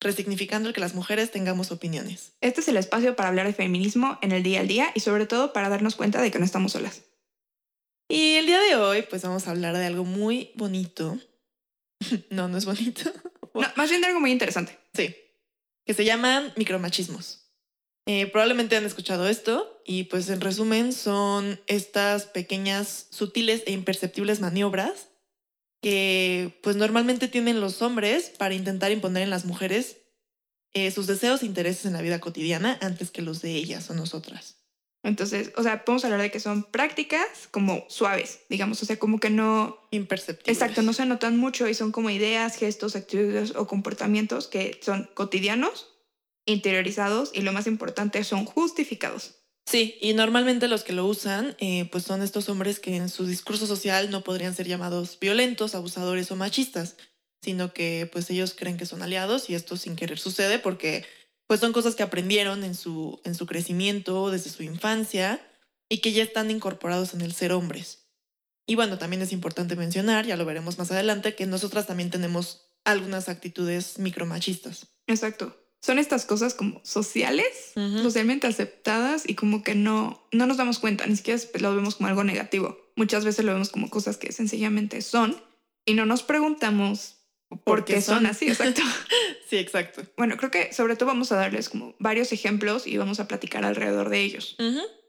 [0.00, 2.32] resignificando el que las mujeres tengamos opiniones.
[2.40, 5.26] Este es el espacio para hablar de feminismo en el día al día y sobre
[5.26, 7.02] todo para darnos cuenta de que no estamos solas.
[8.08, 11.18] Y el día de hoy, pues vamos a hablar de algo muy bonito.
[12.30, 13.10] no, no es bonito.
[13.54, 14.78] No, más bien de algo muy interesante.
[14.94, 15.16] Sí,
[15.84, 17.48] que se llaman micromachismos.
[18.06, 24.38] Eh, probablemente han escuchado esto y pues en resumen son estas pequeñas, sutiles e imperceptibles
[24.38, 25.07] maniobras
[25.80, 29.98] que pues normalmente tienen los hombres para intentar imponer en las mujeres
[30.74, 33.94] eh, sus deseos e intereses en la vida cotidiana antes que los de ellas o
[33.94, 34.56] nosotras.
[35.04, 39.20] Entonces, o sea, podemos hablar de que son prácticas como suaves, digamos, o sea, como
[39.20, 39.78] que no...
[39.90, 40.56] Imperceptibles.
[40.56, 45.08] Exacto, no se notan mucho y son como ideas, gestos, actitudes o comportamientos que son
[45.14, 45.86] cotidianos,
[46.46, 49.37] interiorizados y lo más importante son justificados.
[49.68, 53.26] Sí, y normalmente los que lo usan, eh, pues son estos hombres que en su
[53.26, 56.96] discurso social no podrían ser llamados violentos, abusadores o machistas,
[57.42, 61.04] sino que pues ellos creen que son aliados y esto sin querer sucede porque
[61.46, 65.38] pues son cosas que aprendieron en su, en su crecimiento desde su infancia
[65.90, 68.08] y que ya están incorporados en el ser hombres.
[68.66, 72.70] Y bueno, también es importante mencionar, ya lo veremos más adelante, que nosotras también tenemos
[72.84, 74.86] algunas actitudes micromachistas.
[75.06, 75.67] Exacto.
[75.80, 77.72] Son estas cosas como sociales,
[78.02, 82.08] socialmente aceptadas y como que no, no nos damos cuenta, ni siquiera lo vemos como
[82.08, 82.76] algo negativo.
[82.96, 85.40] Muchas veces lo vemos como cosas que sencillamente son
[85.84, 87.18] y no nos preguntamos
[87.64, 88.82] por qué son así, exacto.
[89.48, 90.02] Sí, exacto.
[90.18, 93.64] Bueno, creo que sobre todo vamos a darles como varios ejemplos y vamos a platicar
[93.64, 94.56] alrededor de ellos.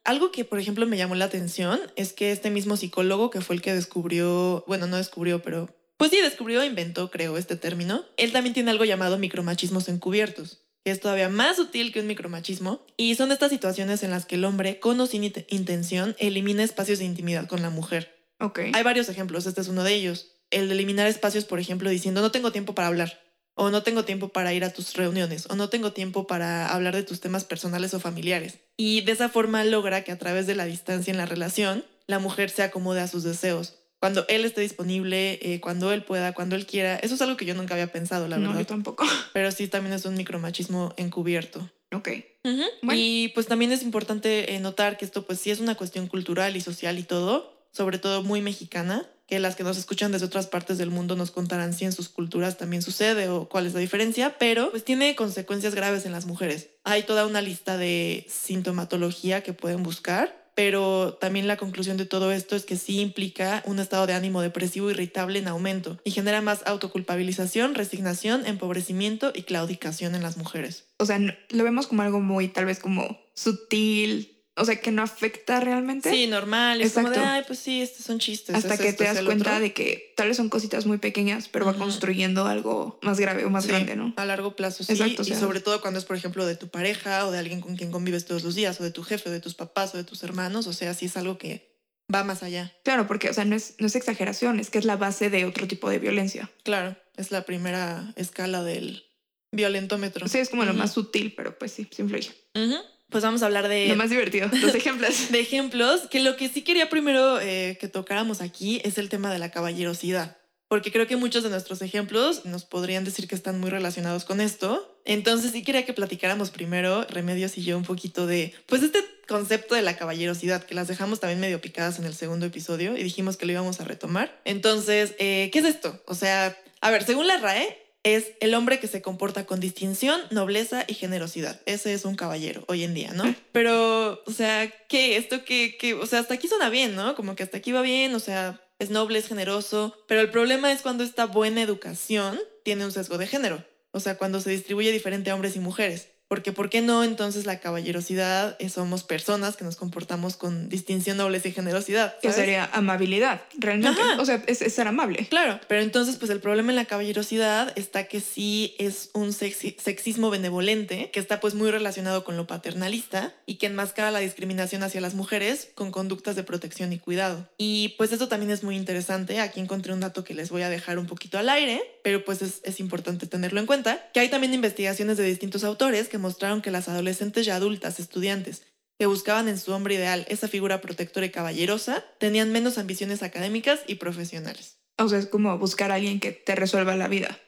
[0.05, 3.57] Algo que, por ejemplo, me llamó la atención es que este mismo psicólogo, que fue
[3.57, 8.31] el que descubrió, bueno, no descubrió, pero pues sí, descubrió, inventó, creo, este término, él
[8.31, 13.15] también tiene algo llamado micromachismos encubiertos, que es todavía más sutil que un micromachismo, y
[13.15, 16.99] son estas situaciones en las que el hombre, con o sin int- intención, elimina espacios
[16.99, 18.15] de intimidad con la mujer.
[18.39, 18.59] Ok.
[18.73, 20.35] Hay varios ejemplos, este es uno de ellos.
[20.51, 23.21] El de eliminar espacios, por ejemplo, diciendo no tengo tiempo para hablar,
[23.53, 26.95] o no tengo tiempo para ir a tus reuniones, o no tengo tiempo para hablar
[26.95, 28.59] de tus temas personales o familiares.
[28.77, 32.19] Y de esa forma logra que a través de la distancia en la relación, la
[32.19, 33.75] mujer se acomode a sus deseos.
[33.99, 36.95] Cuando él esté disponible, eh, cuando él pueda, cuando él quiera.
[36.97, 38.61] Eso es algo que yo nunca había pensado, la no, verdad.
[38.61, 39.05] yo tampoco.
[39.33, 41.69] Pero sí, también es un micromachismo encubierto.
[41.91, 42.09] Ok.
[42.45, 42.63] Ujú.
[42.81, 43.01] Bueno.
[43.01, 46.55] Y pues también es importante eh, notar que esto pues sí es una cuestión cultural
[46.55, 50.47] y social y todo, sobre todo muy mexicana, que las que nos escuchan desde otras
[50.47, 53.79] partes del mundo nos contarán si en sus culturas también sucede o cuál es la
[53.79, 56.69] diferencia, pero pues tiene consecuencias graves en las mujeres.
[56.83, 60.38] Hay toda una lista de sintomatología que pueden buscar.
[60.59, 64.41] Pero también la conclusión de todo esto es que sí implica un estado de ánimo
[64.41, 70.83] depresivo irritable en aumento y genera más autoculpabilización, resignación, empobrecimiento y claudicación en las mujeres.
[70.97, 75.01] O sea, lo vemos como algo muy tal vez como sutil, o sea, que no
[75.01, 76.11] afecta realmente.
[76.11, 76.81] Sí, normal.
[76.81, 78.55] Es como de, ay, pues sí, estos son chistes.
[78.55, 79.61] hasta es que esto, te das cuenta otro.
[79.61, 83.49] de que tal vez son cositas muy pequeñas, pero va construyendo algo más grave o
[83.49, 84.13] más Sí, grande, ¿no?
[84.17, 84.91] A largo plazo, sí.
[84.93, 87.61] Exacto, y sea- sobre todo cuando es, por ejemplo, de tu pareja o de alguien
[87.61, 89.97] con quien convives todos los días, o de tu jefe, o de tus papás, o
[89.97, 90.67] de tus hermanos.
[90.67, 91.69] O sea, sí es algo que
[92.13, 92.73] va más allá.
[92.83, 95.45] Claro, porque, o sea, no es, no es exageración, es que es la base de
[95.45, 96.49] otro tipo de violencia.
[96.63, 99.03] Claro, es la primera escala del
[99.51, 100.27] violentómetro.
[100.27, 102.29] Sí, es como lo más sutil, pero pues sí, sí influye.
[102.55, 102.77] Ujú.
[103.09, 103.87] Pues vamos a hablar de...
[103.87, 105.31] Lo más divertido, los ejemplos.
[105.31, 109.31] de ejemplos, que lo que sí quería primero eh, que tocáramos aquí es el tema
[109.31, 110.37] de la caballerosidad,
[110.67, 114.39] porque creo que muchos de nuestros ejemplos nos podrían decir que están muy relacionados con
[114.39, 114.95] esto.
[115.05, 119.73] Entonces sí quería que platicáramos primero, Remedios y yo, un poquito de, pues este concepto
[119.73, 123.37] de la caballerosidad, que las dejamos también medio picadas en el segundo episodio y dijimos
[123.37, 124.39] que lo íbamos a retomar.
[124.45, 125.99] Entonces, eh, ¿qué es esto?
[126.05, 130.21] O sea, a ver, según la RAE, es el hombre que se comporta con distinción,
[130.31, 131.61] nobleza y generosidad.
[131.65, 133.35] Ese es un caballero hoy en día, ¿no?
[133.51, 135.17] Pero, o sea, ¿qué?
[135.17, 137.15] Esto que, que, o sea, hasta aquí suena bien, ¿no?
[137.15, 140.71] Como que hasta aquí va bien, o sea, es noble, es generoso, pero el problema
[140.71, 144.91] es cuando esta buena educación tiene un sesgo de género, o sea, cuando se distribuye
[144.91, 146.09] diferente a hombres y mujeres.
[146.29, 151.17] Porque, ¿por qué no entonces la caballerosidad eh, somos personas que nos comportamos con distinción,
[151.17, 152.13] nobleza y generosidad?
[152.19, 152.35] Que ¿sabes?
[152.35, 153.99] sería amabilidad, realmente.
[153.99, 154.21] Ajá.
[154.21, 155.25] O sea, es, es ser amable.
[155.27, 159.75] Claro, pero entonces pues el problema en la caballerosidad está que sí es un sexi-
[159.79, 164.83] sexismo benevolente que está pues muy relacionado con lo paternalista y que enmascara la discriminación
[164.83, 167.49] hacia las mujeres con conductas de protección y cuidado.
[167.57, 169.39] Y pues eso también es muy interesante.
[169.39, 172.43] Aquí encontré un dato que les voy a dejar un poquito al aire, pero pues
[172.43, 176.61] es, es importante tenerlo en cuenta, que hay también investigaciones de distintos autores que mostraron
[176.61, 178.63] que las adolescentes y adultas, estudiantes,
[178.99, 183.79] que buscaban en su hombre ideal esa figura protectora y caballerosa, tenían menos ambiciones académicas
[183.87, 184.77] y profesionales.
[184.97, 187.39] O sea, es como buscar a alguien que te resuelva la vida.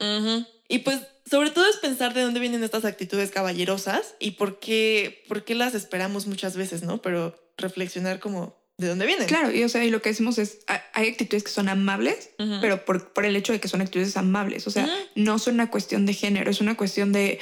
[0.69, 5.23] Y pues sobre todo es pensar de dónde vienen estas actitudes caballerosas y por qué,
[5.27, 7.01] por qué las esperamos muchas veces, ¿no?
[7.01, 9.27] Pero reflexionar como de dónde vienen.
[9.27, 10.59] Claro, y o sea, y lo que decimos es,
[10.93, 12.31] hay actitudes que son amables,
[12.61, 15.69] pero por, por, el hecho de que son actitudes amables, o sea, no son una
[15.69, 17.39] cuestión de género, es una cuestión de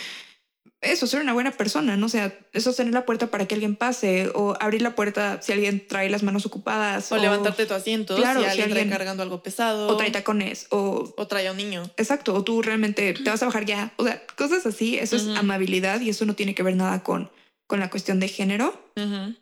[0.81, 2.05] eso, ser una buena persona, ¿no?
[2.05, 5.51] O sea, eso tener la puerta para que alguien pase o abrir la puerta si
[5.51, 7.11] alguien trae las manos ocupadas.
[7.11, 9.89] O, levantarte tu asiento claro, si alguien, si cargando algo pesado.
[9.89, 11.13] O trae tacones o...
[11.17, 11.83] O trae a un niño.
[11.97, 13.93] Exacto, o tú realmente te vas a bajar ya.
[13.97, 17.29] O sea, cosas así, eso es amabilidad y eso no tiene que ver nada con,
[17.67, 18.81] con la cuestión de género,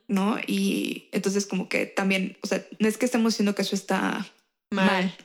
[0.07, 0.39] ¿no?
[0.47, 4.25] Y entonces como que también, o sea, no es que estemos diciendo que eso está
[4.71, 5.15] mal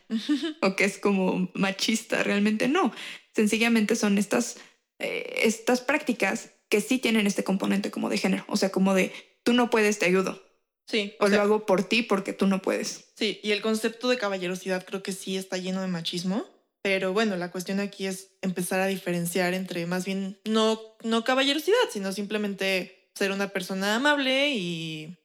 [0.60, 2.92] o que es como machista, realmente no.
[3.34, 4.58] Sencillamente son estas
[5.02, 9.12] eh, estas prácticas que sí tienen este componente como de género, o sea, como de
[9.42, 10.42] tú no puedes, te ayudo.
[10.86, 11.14] Sí.
[11.20, 13.12] O, lo hago por ti porque tú no puedes.
[13.16, 16.46] Sí, y el concepto de caballerosidad creo que sí está lleno de machismo,
[16.82, 21.90] pero bueno, la cuestión aquí es empezar a diferenciar entre más bien no, no caballerosidad,
[21.90, 25.18] sino simplemente ser una persona amable y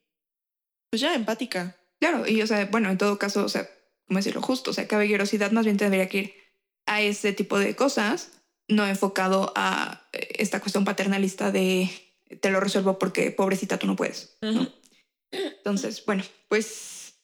[0.90, 1.76] pues ya empática.
[2.00, 3.68] Claro, y o sea, bueno, en todo caso, o sea,
[4.06, 4.42] ¿cómo decirlo?
[4.42, 6.34] Justo, o sea, caballerosidad más bien tendría que ir
[6.86, 8.37] a ese tipo de cosas
[8.68, 11.90] no enfocado a eh, esta cuestión paternalista de
[12.40, 14.36] te lo resuelvo porque pobrecita tú no puedes.
[15.30, 17.14] Entonces, bueno, pues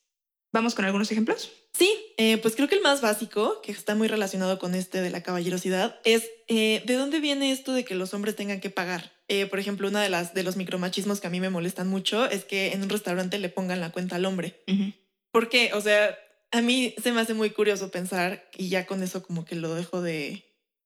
[0.52, 1.52] vamos con algunos ejemplos.
[1.74, 5.10] Sí, eh, pues creo que el más básico, que está muy relacionado con este de
[5.10, 9.12] la caballerosidad, es eh, de dónde viene esto de que los hombres tengan que pagar.
[9.50, 12.44] por ejemplo, una de las de los micromachismos que a mí me molestan mucho es
[12.44, 14.62] que en un restaurante le pongan la cuenta al hombre.
[15.32, 15.72] ¿Por qué?
[15.74, 16.16] O sea,
[16.52, 19.74] a mí se me hace muy curioso pensar y ya con eso como que lo
[19.74, 20.44] dejo de,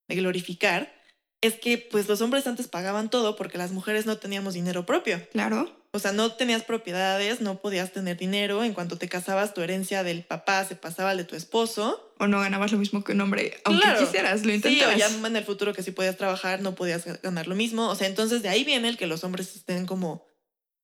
[0.09, 0.93] de glorificar,
[1.41, 5.27] es que pues los hombres antes pagaban todo porque las mujeres no teníamos dinero propio.
[5.31, 5.79] Claro.
[5.93, 8.63] O sea, no tenías propiedades, no podías tener dinero.
[8.63, 12.13] En cuanto te casabas, tu herencia del papá se pasaba al de tu esposo.
[12.19, 14.95] O no ganabas lo mismo que un hombre, aunque quisieras, lo intentabas.
[14.95, 17.89] Sí, o ya en el futuro que sí podías trabajar, no podías ganar lo mismo.
[17.89, 20.28] O sea, entonces de ahí viene el que los hombres estén como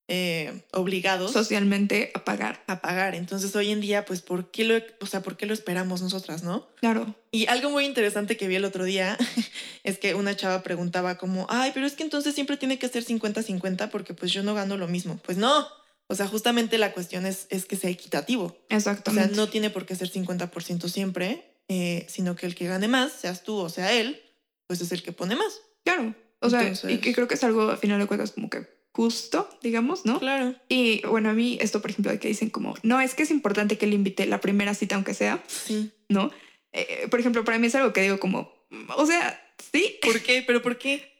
[0.07, 2.63] eh, obligados socialmente a pagar.
[2.67, 3.15] A pagar.
[3.15, 6.43] Entonces hoy en día, pues, ¿por qué lo, o sea, ¿por qué lo esperamos nosotras,
[6.43, 6.67] no?
[6.75, 7.15] Claro.
[7.31, 9.17] Y algo muy interesante que vi el otro día
[9.83, 13.03] es que una chava preguntaba como, ay, pero es que entonces siempre tiene que ser
[13.03, 15.17] 50-50 porque pues yo no gano lo mismo.
[15.25, 15.67] Pues no.
[16.07, 18.55] O sea, justamente la cuestión es, es que sea equitativo.
[18.69, 19.31] Exactamente.
[19.31, 22.87] O sea, no tiene por qué ser 50% siempre, eh, sino que el que gane
[22.87, 24.21] más, seas tú o sea él,
[24.67, 25.61] pues es el que pone más.
[25.83, 26.13] Claro.
[26.41, 29.49] O sea, y que creo que es algo, al final de cuentas, como que justo,
[29.61, 30.19] digamos, ¿no?
[30.19, 30.55] Claro.
[30.69, 33.31] Y bueno, a mí esto, por ejemplo, de que dicen como, no, es que es
[33.31, 35.91] importante que le invite la primera cita, aunque sea, sí.
[36.07, 36.31] ¿no?
[36.71, 38.53] Eh, por ejemplo, para mí es algo que digo como,
[38.95, 39.97] o sea, sí.
[40.01, 40.45] ¿Por qué?
[40.47, 41.11] ¿Pero por qué?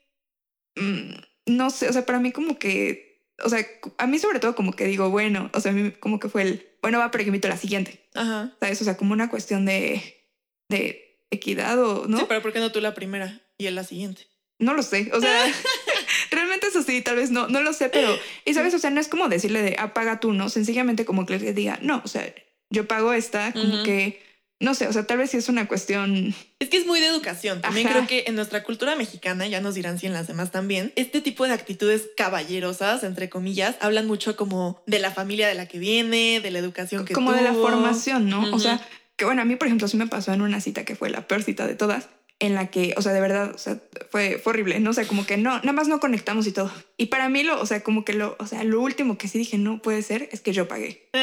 [0.77, 1.15] Mm,
[1.47, 3.67] no sé, o sea, para mí como que, o sea,
[3.97, 6.43] a mí sobre todo como que digo, bueno, o sea, a mí como que fue
[6.43, 8.07] el, bueno, va, pero que invito a la siguiente.
[8.13, 8.55] Ajá.
[8.61, 8.81] ¿Sabes?
[8.81, 10.29] O sea, como una cuestión de,
[10.69, 12.19] de equidad o, ¿no?
[12.19, 14.27] Sí, pero ¿por qué no tú la primera y él la siguiente?
[14.59, 15.45] No lo sé, o sea,
[16.31, 18.99] realmente eso sí, tal vez no, no lo sé, pero, y sabes, o sea, no
[18.99, 22.33] es como decirle de apaga tú, no, sencillamente como que le diga, no, o sea,
[22.69, 24.21] yo pago esta, como que,
[24.59, 26.33] no sé, o sea, tal vez sí es una cuestión.
[26.59, 27.61] Es que es muy de educación.
[27.61, 30.93] También creo que en nuestra cultura mexicana, ya nos dirán si en las demás también,
[30.95, 35.67] este tipo de actitudes caballerosas, entre comillas, hablan mucho como de la familia de la
[35.67, 38.53] que viene, de la educación que Como de la formación, ¿no?
[38.53, 38.81] O sea,
[39.17, 41.27] que bueno, a mí, por ejemplo, sí me pasó en una cita que fue la
[41.27, 44.79] peor cita de todas en la que, o sea, de verdad, o sea, fue, horrible,
[44.79, 44.89] ¿no?
[44.89, 46.71] O sea, como que no, nada más no conectamos y todo.
[46.97, 49.37] Y para mí lo, o sea, como que lo, o sea, lo último que sí
[49.37, 51.09] dije, no puede ser, es que yo pagué.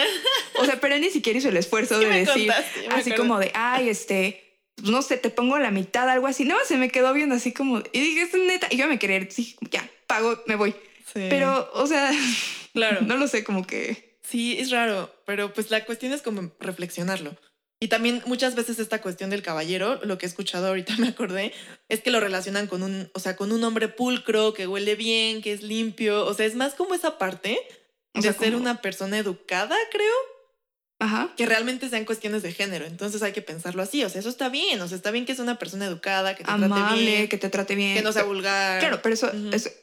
[0.59, 2.53] O sea, pero ni siquiera hizo el esfuerzo de decir,
[2.91, 6.45] así como de, ay, este, pues, no sé, te pongo la mitad, algo así.
[6.45, 9.29] No, se me quedó viendo así como, y dije, es neta, y yo me quería,
[9.29, 10.75] sí, ya, pago, me voy.
[11.15, 12.13] Pero, o sea,
[12.73, 13.01] claro.
[13.07, 14.19] no lo sé, como que...
[14.23, 17.37] Sí, es raro, pero pues la cuestión es como reflexionarlo.
[17.83, 21.53] Y también muchas veces esta cuestión del caballero, lo que he escuchado ahorita me acordé,
[21.89, 25.43] es que lo relacionan con un, o sea, con un hombre pulcro, que huele bien,
[25.43, 26.25] que es limpio.
[26.25, 27.59] O sea, es más como esa parte
[28.15, 30.15] de ser una persona educada, creo.
[31.01, 31.33] Ajá.
[31.37, 32.87] Que realmente sean cuestiones de género.
[32.87, 34.05] Entonces hay que pensarlo así.
[34.05, 34.81] O sea, eso está bien.
[34.81, 37.29] O sea, está bien que es una persona educada, que te trate bien.
[37.29, 37.97] que te trate bien.
[37.97, 38.79] Que no sea vulgar.
[38.79, 39.29] Claro, pero eso,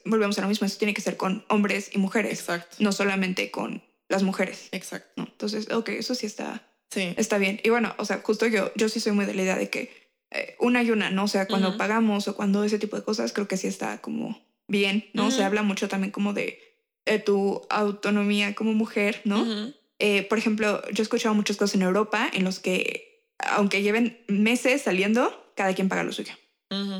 [0.06, 0.66] volvemos a lo mismo.
[0.66, 2.40] Eso tiene que ser con hombres y mujeres.
[2.40, 2.76] Exacto.
[2.78, 4.68] No solamente con las mujeres.
[4.72, 5.20] Exacto.
[5.20, 7.14] Entonces, ok, eso sí está Sí.
[7.16, 7.60] Está bien.
[7.62, 10.10] Y bueno, o sea, justo yo, yo sí soy muy de la idea de que
[10.30, 11.24] eh, una y una, ¿no?
[11.24, 14.40] O sea, cuando pagamos o cuando ese tipo de cosas, creo que sí está como
[14.68, 15.30] bien, ¿no?
[15.30, 16.58] Se habla mucho también como de
[17.24, 19.72] tu autonomía como mujer, ¿no?
[19.98, 24.22] Eh, por ejemplo, yo he escuchado muchas cosas en Europa en los que, aunque lleven
[24.28, 26.32] meses saliendo, cada quien paga lo suyo.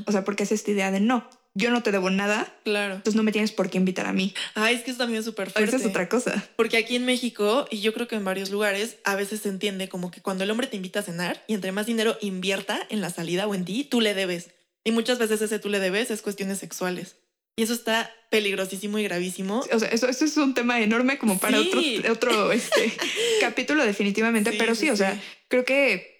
[0.07, 1.29] O sea, porque es esta idea de no.
[1.55, 2.53] Yo no te debo nada.
[2.65, 2.95] Claro.
[2.95, 4.35] Entonces no me tienes por qué invitar a mí.
[4.55, 5.69] Ay, es que eso también es súper fuerte.
[5.69, 6.49] Esa es otra cosa.
[6.57, 9.89] Porque aquí en México, y yo creo que en varios lugares, a veces se entiende
[9.89, 13.01] como que cuando el hombre te invita a cenar y entre más dinero invierta en
[13.01, 14.51] la salida o en ti, tú le debes.
[14.85, 17.17] Y muchas veces ese tú le debes es cuestiones sexuales.
[17.57, 19.65] Y eso está peligrosísimo y gravísimo.
[19.73, 21.99] O sea, eso, eso es un tema enorme como para Sí.
[21.99, 22.93] otro, otro este,
[23.41, 24.53] capítulo definitivamente.
[24.53, 26.20] Sí, pero sí, sí, o sea, creo que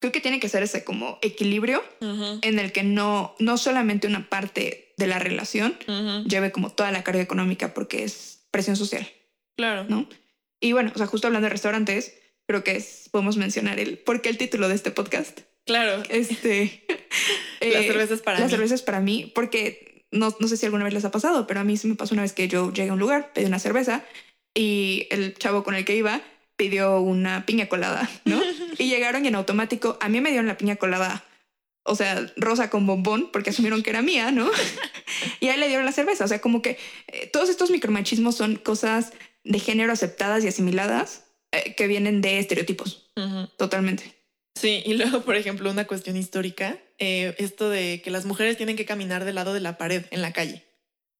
[0.00, 4.06] creo que tiene que ser ese como equilibrio Ujú, en el que no, no solamente
[4.06, 6.24] una parte de la relación ujú.
[6.28, 9.06] lleve como toda la carga económica porque es presión social,
[9.56, 9.84] Claro.
[9.88, 10.08] ¿no?
[10.60, 12.14] Y bueno, o sea, justo hablando de restaurantes,
[12.46, 15.40] creo que es, podemos mencionar el por qué el título de este podcast.
[15.66, 16.02] Claro.
[16.08, 16.84] Este,
[17.60, 18.50] Las eh, cervezas para las mí.
[18.52, 21.64] cervezas para mí, porque no, no sé si alguna vez les ha pasado, pero a
[21.64, 24.04] mí sí me pasó una vez que yo llegué a un lugar, pedí una cerveza
[24.54, 26.22] y el chavo con el que iba
[26.58, 28.42] pidió una piña colada, ¿no?
[28.78, 31.24] y llegaron y en automático a mí me dieron la piña colada,
[31.84, 34.50] o sea, rosa con bombón, porque asumieron que era mía, ¿no?
[35.40, 38.34] y a él le dieron la cerveza, o sea, como que eh, todos estos micromachismos
[38.34, 39.12] son cosas
[39.44, 43.48] de género aceptadas y asimiladas eh, que vienen de estereotipos, Ujú.
[43.56, 44.16] totalmente.
[44.56, 48.76] Sí, y luego, por ejemplo, una cuestión histórica, eh, esto de que las mujeres tienen
[48.76, 50.64] que caminar del lado de la pared en la calle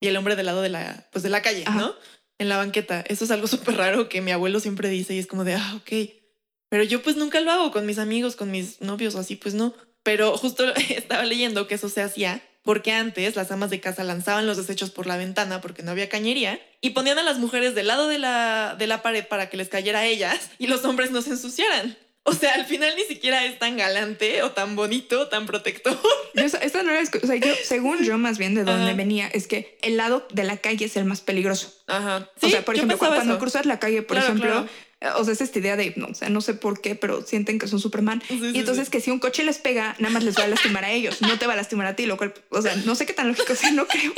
[0.00, 1.78] y el hombre del lado de la, pues de la calle, Ajá.
[1.78, 1.94] ¿no?
[2.38, 3.04] En la banqueta.
[3.06, 5.74] Eso es algo súper raro que mi abuelo siempre dice y es como de, ah,
[5.76, 6.10] ok.
[6.70, 9.54] Pero yo pues nunca lo hago con mis amigos, con mis novios o así, pues
[9.54, 9.74] no.
[10.02, 14.46] Pero justo estaba leyendo que eso se hacía porque antes las amas de casa lanzaban
[14.46, 17.86] los desechos por la ventana porque no había cañería y ponían a las mujeres del
[17.86, 21.10] lado de la, de la pared para que les cayera a ellas y los hombres
[21.10, 21.96] no se ensuciaran.
[22.28, 25.98] O sea, al final ni siquiera es tan galante o tan bonito, tan protector.
[26.34, 28.94] Yo, esta no era, o sea, yo, según yo más bien de dónde Ajá.
[28.96, 31.72] venía, es que el lado de la calle es el más peligroso.
[31.86, 32.28] Ajá.
[32.40, 33.38] o sea, por ejemplo, cuando eso.
[33.38, 34.68] cruzas la calle, por Claro, ejemplo, claro.
[35.00, 37.22] Eh, o sea, es esta idea de, no, o sea, no sé por qué, pero
[37.24, 38.22] sienten que son Superman.
[38.26, 38.90] Sí, sí, y entonces sí.
[38.90, 41.38] que si un coche les pega, nada más les va a lastimar a ellos, no
[41.38, 43.54] te va a lastimar a ti, lo cual, o sea, no sé qué tan lógico
[43.54, 44.12] sea, no creo,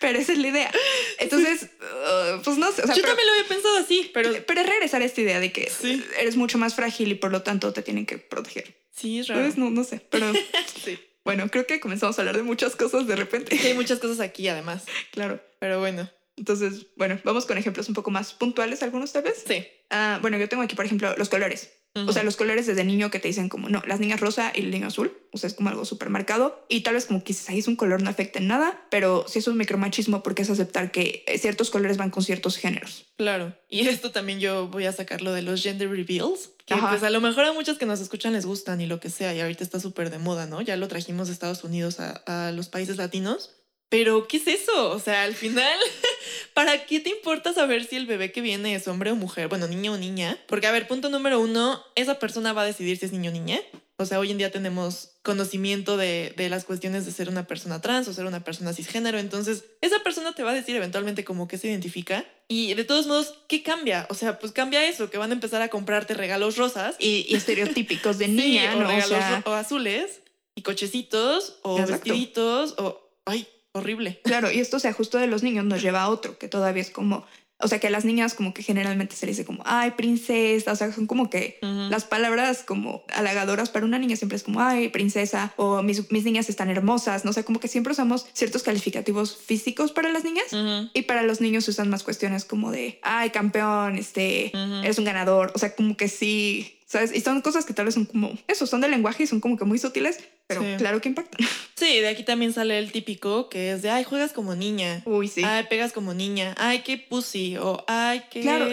[0.00, 0.70] pero esa es la idea.
[1.18, 4.30] Entonces, uh, pues no sé, o sea, Yo pero, también lo había pensado así, pero
[4.46, 6.02] pero es regresar a esta idea de que Sí.
[6.18, 8.74] eres mucho más frágil y por lo tanto te tienen que proteger.
[8.94, 9.48] sí, es raro.
[9.56, 10.32] No, no sé, pero
[10.84, 10.98] Sí.
[11.24, 13.56] bueno, creo que comenzamos a hablar de muchas cosas de repente.
[13.58, 14.84] Sí, hay muchas cosas aquí además.
[15.10, 15.40] Claro.
[15.58, 19.44] Pero bueno, Entonces, bueno, vamos con ejemplos un poco más puntuales, algunos tal vez.
[19.46, 19.66] sí.
[19.90, 21.70] Ah, bueno, yo tengo aquí, por ejemplo, los colores.
[21.96, 24.62] O sea, los colores desde niño que te dicen como, no, las niñas rosa y
[24.62, 25.16] el niño azul.
[25.32, 26.66] O sea, es como algo súper marcado.
[26.68, 28.84] Y tal vez como que dices, ahí es un color, no afecta en nada.
[28.90, 32.56] Pero sí es un micromachismo porque es aceptar que eh, ciertos colores van con ciertos
[32.56, 33.06] géneros.
[33.16, 33.56] Claro.
[33.68, 36.90] Y esto también yo voy a sacarlo de los gender reveals, que Ajá.
[36.90, 39.32] pues a lo mejor a muchas que nos escuchan les gustan y lo que sea,
[39.32, 40.62] y ahorita está súper de moda, ¿no?
[40.62, 43.54] Ya lo trajimos de Estados Unidos a, a los países latinos.
[43.88, 44.90] Pero, ¿qué es eso?
[44.90, 45.78] O sea, al final,
[46.54, 49.48] ¿para qué te importa saber si el bebé que viene es hombre o mujer?
[49.48, 50.38] Bueno, niño o niña.
[50.48, 53.34] Porque, a ver, punto número uno, esa persona va a decidir si es niño o
[53.34, 53.60] niña.
[53.96, 57.80] O sea, hoy en día tenemos conocimiento de, de las cuestiones de ser una persona
[57.80, 59.18] trans o ser una persona cisgénero.
[59.18, 62.24] Entonces, esa persona te va a decir eventualmente como que se identifica.
[62.48, 64.08] Y de todos modos, ¿qué cambia?
[64.10, 67.36] O sea, pues cambia eso, que van a empezar a comprarte regalos rosas Y, y
[67.36, 68.86] estereotípicos de Sí, niña, o ¿no?
[68.86, 70.22] O regalos sea, o azules
[70.56, 71.92] y cochecitos o Exacto.
[72.04, 73.00] vestiditos o...
[73.26, 73.46] ¡Ay!
[73.74, 74.20] Horrible.
[74.22, 76.90] Claro, y esto se ajusta de los niños, nos lleva a otro, que todavía es
[76.90, 77.26] como,
[77.58, 80.70] o sea, que a las niñas como que generalmente se les dice como, ay, princesa,
[80.70, 84.60] o sea, son como que las palabras como halagadoras para una niña siempre es como,
[84.60, 88.62] ay, princesa, o mis, mis niñas están hermosas, no sé, como que siempre usamos ciertos
[88.62, 90.46] calificativos físicos para las niñas.
[90.92, 94.52] Y para los niños se usan más cuestiones como de, ay, campeón, este,
[94.84, 95.50] eres un ganador.
[95.54, 97.14] O sea, como que sí, ¿sabes?
[97.14, 99.56] Y son cosas que tal vez son como, eso, son de lenguaje y son como
[99.58, 100.68] que muy sutiles, pero Sí.
[100.78, 101.38] claro que impactan.
[101.76, 105.02] Sí, de aquí también sale el típico que es de, ay, juegas como niña.
[105.06, 105.42] Uy, sí.
[105.44, 106.54] Ay, pegas como niña.
[106.56, 107.56] Ay, qué pussy.
[107.56, 108.42] O ay, qué...
[108.42, 108.66] Claro.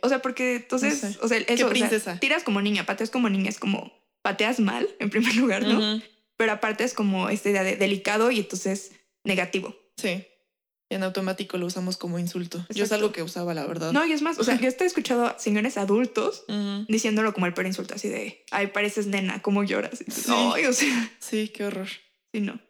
[0.00, 1.18] O sea, porque entonces, No sé.
[1.22, 2.18] o sea, eso, o sea, princesa?
[2.18, 3.92] tiras como niña, pateas como niña, es como
[4.22, 5.78] pateas mal en primer lugar, ¿no?
[5.96, 6.02] Ujú.
[6.38, 8.92] Pero aparte es como esta idea de delicado y entonces
[9.22, 9.76] negativo.
[9.98, 10.24] Sí.
[10.88, 12.64] En automático lo usamos como insulto.
[12.72, 13.92] Yo es algo que usaba, la verdad.
[13.92, 16.44] No, y es más, o sea, yo he escuchado a señores adultos
[16.88, 20.00] diciéndolo como el peor insulto, así de, ay, pareces nena, ¿cómo lloras?
[20.00, 20.32] Y tú, Sí.
[20.54, 21.88] Ay, o sea, Sí, qué horror.
[22.32, 22.60] sí, no.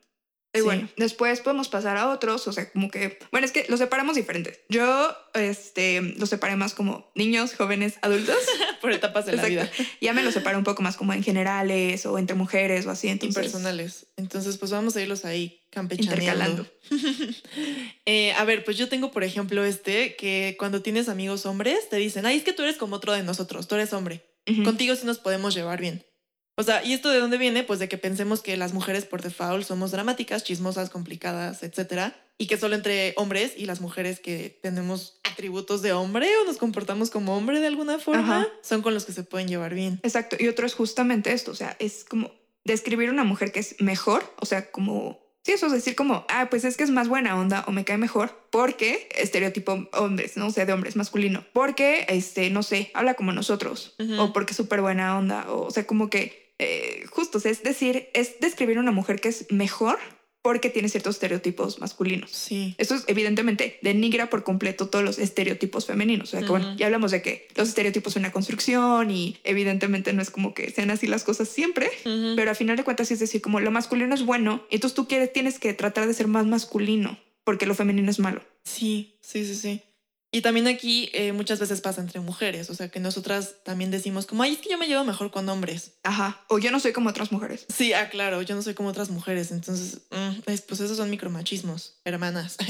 [0.57, 0.65] Y Sí.
[0.65, 4.17] bueno, después podemos pasar a otros, o sea, como que, bueno, es que los separamos
[4.17, 4.61] diferentes.
[4.69, 8.37] Yo, este, los separé más como niños, jóvenes, adultos.
[8.81, 9.71] Por etapas de la vida.
[10.01, 13.09] Ya me los separo un poco más como en generales o entre mujeres o así,
[13.09, 13.37] entonces.
[13.37, 14.07] Impersonales.
[14.17, 16.67] Entonces, pues vamos a irlos ahí campechaneando.
[16.67, 16.67] Intercalando.
[18.07, 21.97] Eh, a ver, pues yo tengo, por ejemplo, este, que cuando tienes amigos hombres, te
[21.97, 24.25] dicen, ay, es que tú eres como otro de nosotros, tú eres hombre.
[24.65, 26.05] Contigo sí nos podemos llevar bien.
[26.59, 27.65] O sea, ¿y esto de dónde viene?
[27.65, 32.47] Pues de que pensemos que las mujeres por default somos dramáticas, chismosas, complicadas, etcétera, y
[32.47, 37.11] que solo entre hombres y las mujeres que tenemos atributos de hombre o nos comportamos
[37.11, 38.49] como hombre de alguna forma, Ajá.
[38.63, 40.01] son con los que se pueden llevar bien.
[40.03, 40.37] Exacto.
[40.39, 42.33] Y otro es justamente esto, o sea, es como
[42.65, 46.49] describir una mujer que es mejor, o sea, como Sí, eso es decir como, ah,
[46.51, 50.49] pues es que es más buena onda o me cae mejor porque estereotipo hombres, ¿no?
[50.49, 51.45] O sea, de hombres masculino.
[51.53, 55.71] Porque, este, no sé, habla como nosotros o porque es súper buena onda o, o
[55.71, 59.29] sea, como que eh, justo, o sea, es decir, es describir a una mujer que
[59.29, 59.99] es mejor
[60.47, 62.31] porque tiene ciertos estereotipos masculinos.
[62.31, 62.77] Sí.
[62.79, 66.29] Esto es evidentemente denigra por completo todos los estereotipos femeninos.
[66.29, 70.13] O sea, que bueno, ya hablamos de que los estereotipos son una construcción y evidentemente
[70.13, 73.15] no es como que sean así las cosas siempre, pero al final de cuentas sí
[73.15, 76.15] es decir, como lo masculino es bueno, y entonces tú quieres, tienes que tratar de
[76.15, 78.41] ser más masculino porque lo femenino es malo.
[78.63, 79.83] Sí, sí, sí, sí.
[80.37, 84.27] Y también aquí eh, muchas veces pasa entre mujeres, o sea que nosotras también decimos
[84.27, 85.93] como, ay, es que yo me llevo mejor con hombres.
[86.03, 86.45] Ajá.
[86.49, 87.65] O yo no soy como otras mujeres.
[87.75, 91.09] Sí, ah, claro, yo no soy como otras mujeres, entonces, mm, es- pues esos son
[91.09, 92.57] micromachismos, hermanas.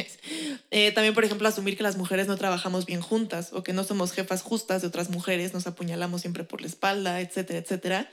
[0.71, 3.83] Eh, también, por ejemplo, asumir que las mujeres no trabajamos bien juntas o que no
[3.85, 8.11] somos jefas justas de otras mujeres, nos apuñalamos siempre por la espalda, etcétera, etcétera.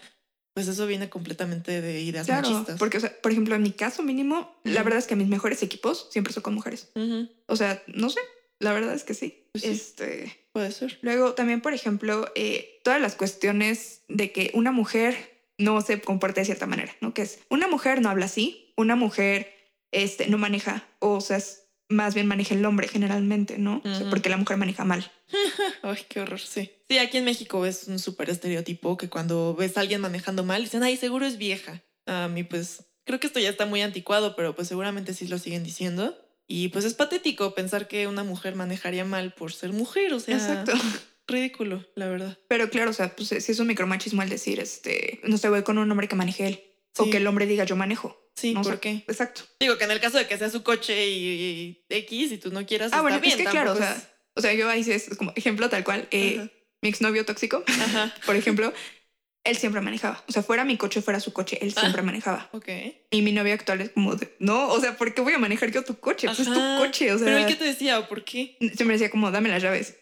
[0.56, 2.78] Pues eso viene completamente de ideas Claro, machistas.
[2.80, 5.62] porque, o sea, por ejemplo, en mi caso mínimo, la verdad es que mis mejores
[5.64, 6.90] equipos siempre son con mujeres.
[7.48, 8.20] O sea, no sé,
[8.60, 9.46] la verdad es que sí.
[9.52, 9.70] Pues sí.
[9.70, 11.00] Este, Puede ser.
[11.02, 15.16] Luego también, por ejemplo, eh, todas las cuestiones de que una mujer
[15.58, 17.14] no se comporta de cierta manera, ¿no?
[17.14, 19.52] Que es una mujer no habla así, una mujer
[19.92, 23.78] este, no maneja, o sea, es- más bien maneja el hombre generalmente, ¿no?
[23.86, 24.10] O sea, Ujú.
[24.10, 25.12] porque la mujer maneja mal.
[25.84, 26.72] Ay, qué horror, sí.
[26.90, 30.64] Sí, aquí en México es un súper estereotipo que cuando ves a alguien manejando mal,
[30.64, 31.84] dicen, ay, seguro es vieja.
[32.08, 35.38] A mí, pues, creo que esto ya está muy anticuado, pero pues seguramente sí lo
[35.38, 36.18] siguen diciendo.
[36.56, 40.36] Y pues es patético pensar que una mujer manejaría mal por ser mujer, o sea,
[40.36, 40.74] Exacto.
[41.28, 42.38] ridículo, la verdad.
[42.48, 45.64] Pero claro, o sea, pues si es un micromachismo el decir, este, no sé, voy
[45.64, 46.64] con un hombre que maneje él.
[47.00, 48.30] O que el hombre diga yo manejo.
[48.36, 49.04] Sí, No, o ¿por sea, qué?
[49.08, 49.42] Exacto.
[49.60, 52.52] Digo que en el caso de que sea su coche y, y X y tú
[52.52, 53.32] no quieras, Ah, está bueno, bien.
[53.40, 56.08] es que claro, o sea, o sea, yo ahí es como ejemplo tal cual.
[56.12, 56.50] eh,
[56.84, 58.72] mi exnovio tóxico, Ajá, por ejemplo,
[59.44, 60.24] él siempre manejaba.
[60.28, 61.82] O sea, fuera mi coche, fuera su coche, él Ah.
[61.82, 62.50] siempre manejaba.
[62.54, 62.68] ok.
[63.12, 65.72] Y mi novia actual es como de, no, o sea, ¿por qué voy a manejar
[65.72, 66.28] yo tu coche?
[66.28, 66.78] Pues es tu Ajá.
[66.80, 67.26] coche, o sea.
[67.26, 68.58] Pero ¿y qué te decía o por qué?
[68.78, 69.96] Se me decía como, dame las llaves.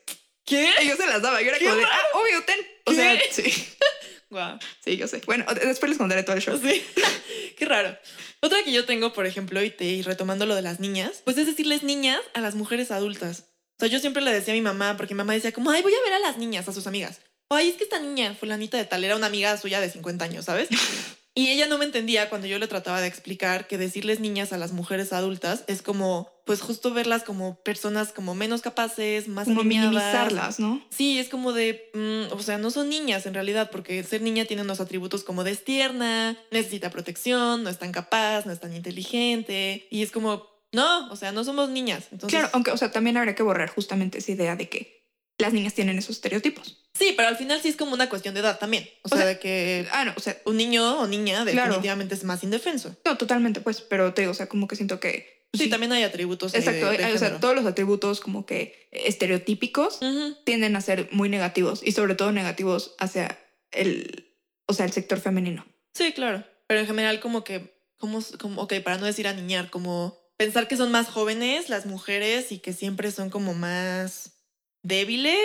[0.46, 0.70] ¿Qué?
[0.84, 1.42] Y yo se las daba.
[1.42, 2.60] Yo era ¡Qué como de, ah, obvio, ten.
[2.86, 2.96] O ¿Qué?
[2.98, 3.68] sea, sí.
[4.30, 4.58] Guau.
[4.84, 5.22] Sí, yo sé.
[5.26, 6.58] Bueno, de- después les contaré todo el show.
[6.62, 6.82] Sí,
[7.58, 7.98] qué raro.
[8.42, 11.38] Otra que yo tengo, por ejemplo, y, te, y retomando lo de las niñas, pues
[11.38, 13.46] es decirles niñas a las mujeres adultas.
[13.78, 15.82] O sea, yo siempre le decía a mi mamá, porque mi mamá decía como, ay,
[15.82, 17.22] voy a ver a las niñas, a sus amigas.
[17.54, 20.46] Ay, es que esta niña, fulanita de tal, era una amiga suya de 50 años,
[20.46, 20.70] ¿sabes?
[21.34, 24.58] Y ella no me entendía cuando yo le trataba de explicar que decirles niñas a
[24.58, 29.64] las mujeres adultas es como, pues justo verlas como personas como menos capaces, más Como
[29.64, 30.82] minimizarlas, ¿no?
[30.90, 34.44] Sí, es como de, mm, o sea, no son niñas en realidad, porque ser niña
[34.44, 38.60] tiene unos atributos como de es tierna, necesita protección, no es tan capaz, no es
[38.60, 42.08] tan inteligente, y es como, no, o sea, no somos niñas.
[42.12, 45.01] Entonces, Claro, aunque, o sea, también habría que borrar justamente esa idea de que
[45.42, 46.78] las niñas tienen esos estereotipos.
[46.94, 48.84] sí, pero al final sí es como una cuestión de edad también.
[49.04, 51.70] O, O sea, sea, de que Ah, no, o sea, un niño o niña Claro.
[51.70, 52.96] definitivamente es más indefenso.
[53.06, 55.46] no, totalmente, pues, pero te digo, o sea, como que siento que.
[55.52, 56.54] pues, Sí, también hay atributos.
[56.54, 61.10] Exacto, de hay- o sea, todos los atributos como que estereotípicos Ujú, tienden a ser
[61.12, 63.38] muy negativos y sobre todo negativos hacia
[63.72, 64.34] el,
[64.68, 65.66] o sea, el sector femenino.
[65.94, 66.44] Sí, claro.
[66.68, 70.78] Pero en general como que, como, como, ok, para no decir aniñar, como pensar que
[70.78, 74.41] son más jóvenes las mujeres y que siempre son como más
[74.84, 75.38] débiles.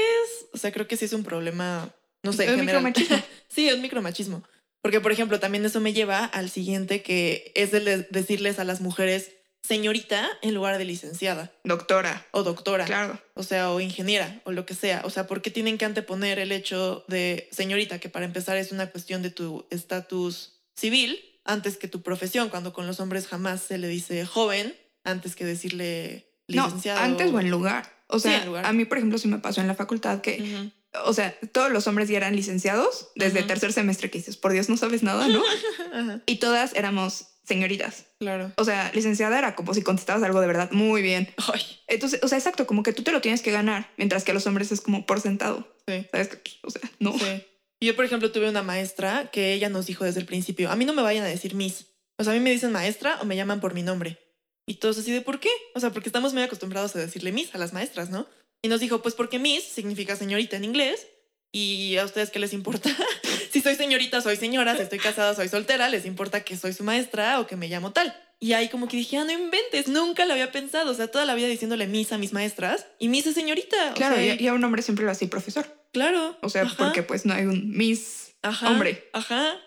[0.52, 2.82] O sea, creo que sí es un problema, no sé, Es en general.
[2.84, 3.22] micromachismo.
[3.48, 4.42] sí, es micromachismo.
[4.82, 8.64] Porque, por ejemplo, también eso me lleva al siguiente, que es el de decirles a
[8.64, 12.84] las mujeres señorita en lugar de licenciada Doctora, o doctora.
[12.84, 13.20] claro.
[13.34, 15.02] O sea, o ingeniera, o lo que sea.
[15.04, 18.70] O sea, ¿por qué tienen que anteponer el hecho de señorita, que para empezar es
[18.70, 23.60] una cuestión de tu estatus civil, antes que tu profesión, cuando con los hombres jamás
[23.60, 27.00] se le dice joven, antes que decirle No, licenciado?
[27.00, 27.92] antes o en lugar.
[28.08, 30.70] O sea, a mí, por ejemplo, sí me pasó en la facultad que,
[31.04, 33.48] o sea, todos los hombres ya eran licenciados desde Ujú.
[33.48, 35.42] tercer semestre que dices, por Dios, no sabes nada, ¿no?
[36.26, 38.06] Y todas éramos señoritas.
[38.18, 38.52] claro.
[38.56, 41.28] O sea, licenciada era como si contestabas algo de verdad muy bien.
[41.52, 44.30] Ay, Entonces, o sea, exacto, como que tú te lo tienes que ganar, mientras que
[44.32, 45.76] a los hombres es como por sentado.
[45.86, 46.06] sí.
[46.10, 46.30] ¿Sabes?
[46.62, 47.12] O sea, no.
[47.18, 47.44] Sí.
[47.82, 50.84] Yo, por ejemplo, tuve una maestra que ella nos dijo desde el principio, a mí
[50.86, 51.86] no me vayan a decir Miss.
[52.18, 54.18] O sea, a mí me dicen maestra o me llaman por mi nombre.
[54.66, 55.50] Y todos así de, ¿por qué?
[55.74, 58.26] O sea, porque estamos muy acostumbrados a decirle Miss a las maestras, ¿no?
[58.62, 61.06] Y nos dijo, pues porque Miss significa señorita en inglés.
[61.52, 62.90] Y a ustedes qué les importa?
[63.52, 64.76] si soy señorita, soy señora.
[64.76, 65.88] Si estoy casada, soy soltera.
[65.88, 68.14] Les importa que soy su maestra o que me llamo tal.
[68.40, 70.90] Y ahí como que dije, ah, no inventes, nunca lo había pensado.
[70.90, 72.86] O sea, toda la vida diciéndole Miss a mis maestras.
[72.98, 73.92] Y Miss es señorita.
[73.92, 75.66] o Claro, sea, y, a un hombre siempre lo así, profesor.
[75.92, 76.36] Claro.
[76.42, 76.76] O sea, Ajá.
[76.76, 79.08] porque pues no hay un Miss Ajá, hombre.
[79.12, 79.58] Ajá.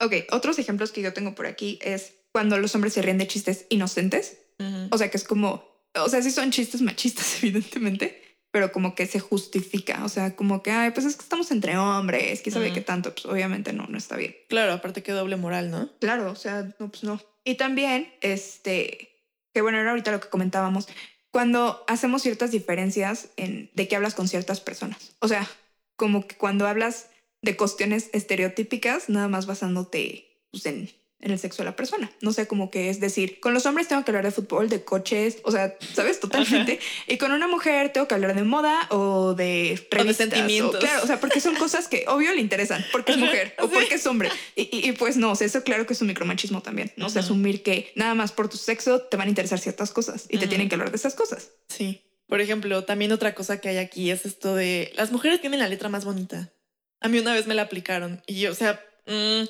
[0.00, 3.26] Ok, otros ejemplos que yo tengo por aquí es cuando los hombres se ríen de
[3.26, 4.38] chistes inocentes.
[4.90, 5.64] O sea, que es como,
[5.94, 10.04] o sea, sí son chistes machistas, evidentemente, pero como que se justifica.
[10.04, 13.14] O sea, como que, ay, pues es que estamos entre hombres, que sabe qué tanto,
[13.14, 14.36] pues obviamente no, no está bien.
[14.48, 15.90] Claro, aparte que doble moral, ¿no?
[15.98, 17.20] Claro, o sea, no, pues no.
[17.44, 19.08] Y también, este,
[19.54, 20.88] que bueno, era ahorita lo que comentábamos,
[21.30, 25.16] cuando hacemos ciertas diferencias en de qué hablas con ciertas personas.
[25.20, 25.48] O sea,
[25.96, 27.08] como que cuando hablas
[27.42, 30.90] de cuestiones estereotípicas, nada más basándote pues, en
[31.22, 32.10] en el sexo de la persona.
[32.20, 34.84] No sé, cómo que es decir, con los hombres tengo que hablar de fútbol, de
[34.84, 36.20] coches, o sea, ¿sabes?
[36.20, 36.80] Totalmente.
[37.06, 40.00] Y con una mujer tengo que hablar de moda o de revistas.
[40.00, 40.80] O de sentimientos.
[40.80, 43.96] claro, o sea, porque son cosas que obvio le interesan, porque es mujer o porque
[43.96, 44.30] es hombre.
[44.56, 47.06] Y, pues no, o sea, eso claro que es un micromachismo también, ¿no?
[47.06, 50.26] O sea, asumir que nada más por tu sexo te van a interesar ciertas cosas
[50.28, 51.50] y te tienen que hablar de esas cosas.
[51.68, 52.02] Sí.
[52.26, 55.68] Por ejemplo, también otra cosa que hay aquí es esto de las mujeres tienen la
[55.68, 56.52] letra más bonita.
[57.00, 59.44] A mí una vez me la aplicaron y yo, o sea, mmm,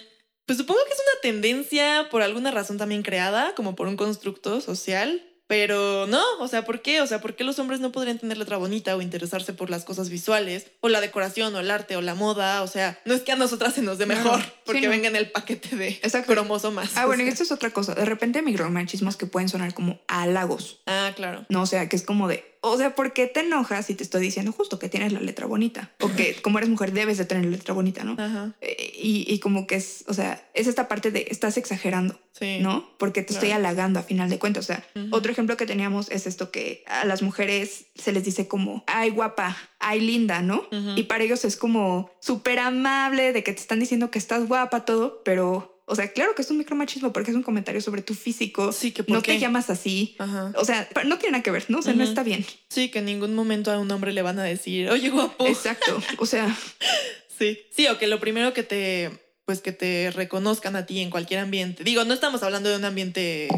[0.51, 4.61] pues supongo que es una tendencia por alguna razón también creada, como por un constructo
[4.61, 7.01] social, pero no, o sea, ¿por qué?
[7.03, 9.85] O sea, ¿por qué los hombres no podrían tener letra bonita o interesarse por las
[9.85, 12.63] cosas visuales, o la decoración, o el arte, o la moda?
[12.63, 15.31] O sea, no es que a nosotras se nos dé mejor porque venga en el
[15.31, 16.33] paquete de Exacto.
[16.33, 16.97] cromosomas.
[16.97, 17.95] Ah, bueno, y esto es otra cosa.
[17.95, 20.81] De repente micromachismos que pueden sonar como halagos.
[20.87, 21.47] Ah, claro.
[21.49, 24.03] No, o sea, que es como de, o sea, ¿por qué te enojas si te
[24.03, 25.91] estoy diciendo justo que tienes la letra bonita?
[26.01, 28.13] O que como eres mujer debes de tener la letra bonita, ¿no?
[28.23, 28.53] Ajá.
[28.61, 32.59] Eh, y, como que es, o sea, es esta parte de estás exagerando, sí.
[32.61, 32.91] ¿no?
[32.99, 34.65] Porque te estoy halagando a final de cuentas.
[34.65, 38.47] O sea, otro ejemplo que teníamos es esto que a las mujeres se les dice
[38.47, 40.67] como, ay guapa, ay linda, ¿no?
[40.97, 44.85] Y para ellos es como súper amable de que te están diciendo que estás guapa,
[44.85, 48.15] todo, pero o sea, claro que es un micromachismo porque es un comentario sobre tu
[48.15, 48.73] físico.
[48.73, 50.17] Sí, que no te llamas así.
[50.55, 51.81] O sea, no tiene nada que ver, ¿no?
[51.81, 52.47] O sea, no está bien.
[52.69, 55.47] Sí, que en ningún momento a un hombre le van a decir, oye, guapo.
[55.49, 56.01] Exacto.
[56.19, 56.57] O sea.
[57.39, 57.59] sí.
[57.73, 59.11] Sí, o que lo primero que te,
[59.45, 61.83] pues que te reconozcan a ti en cualquier ambiente.
[61.83, 63.49] Digo, no estamos hablando de un ambiente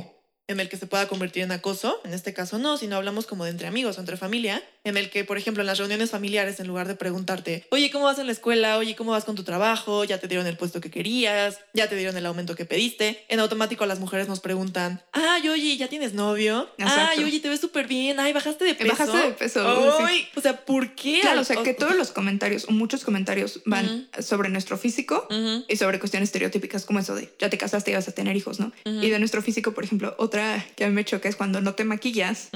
[0.48, 3.44] en el que se pueda convertir en acoso, en este caso no, sino hablamos como
[3.44, 6.58] de entre amigos o entre familia, en el que, por ejemplo, en las reuniones familiares,
[6.60, 8.78] en lugar de preguntarte, oye, ¿cómo vas en la escuela?
[8.78, 10.04] Oye, ¿cómo vas con tu trabajo?
[10.04, 11.58] ¿Ya te dieron el puesto que querías?
[11.72, 13.24] ¿Ya te dieron el aumento que pediste?
[13.28, 16.68] En automático las mujeres nos preguntan, ay, oye, ¿ya tienes novio?
[16.78, 18.18] Ay, oye, te ves súper bien.
[18.18, 18.90] Ay, bajaste de peso.
[18.90, 19.98] Bajaste de peso.
[20.04, 21.20] Ay, O sea, ¿por qué?
[21.20, 25.26] Claro, o sea, que todos los comentarios o muchos comentarios van sobre nuestro físico
[25.68, 28.58] y sobre cuestiones estereotípicas como eso de, ya te casaste y vas a tener hijos,
[28.58, 28.72] ¿no?
[28.84, 31.74] Y de nuestro físico, por ejemplo, otra que a mí me choca es cuando no
[31.74, 32.48] te maquillas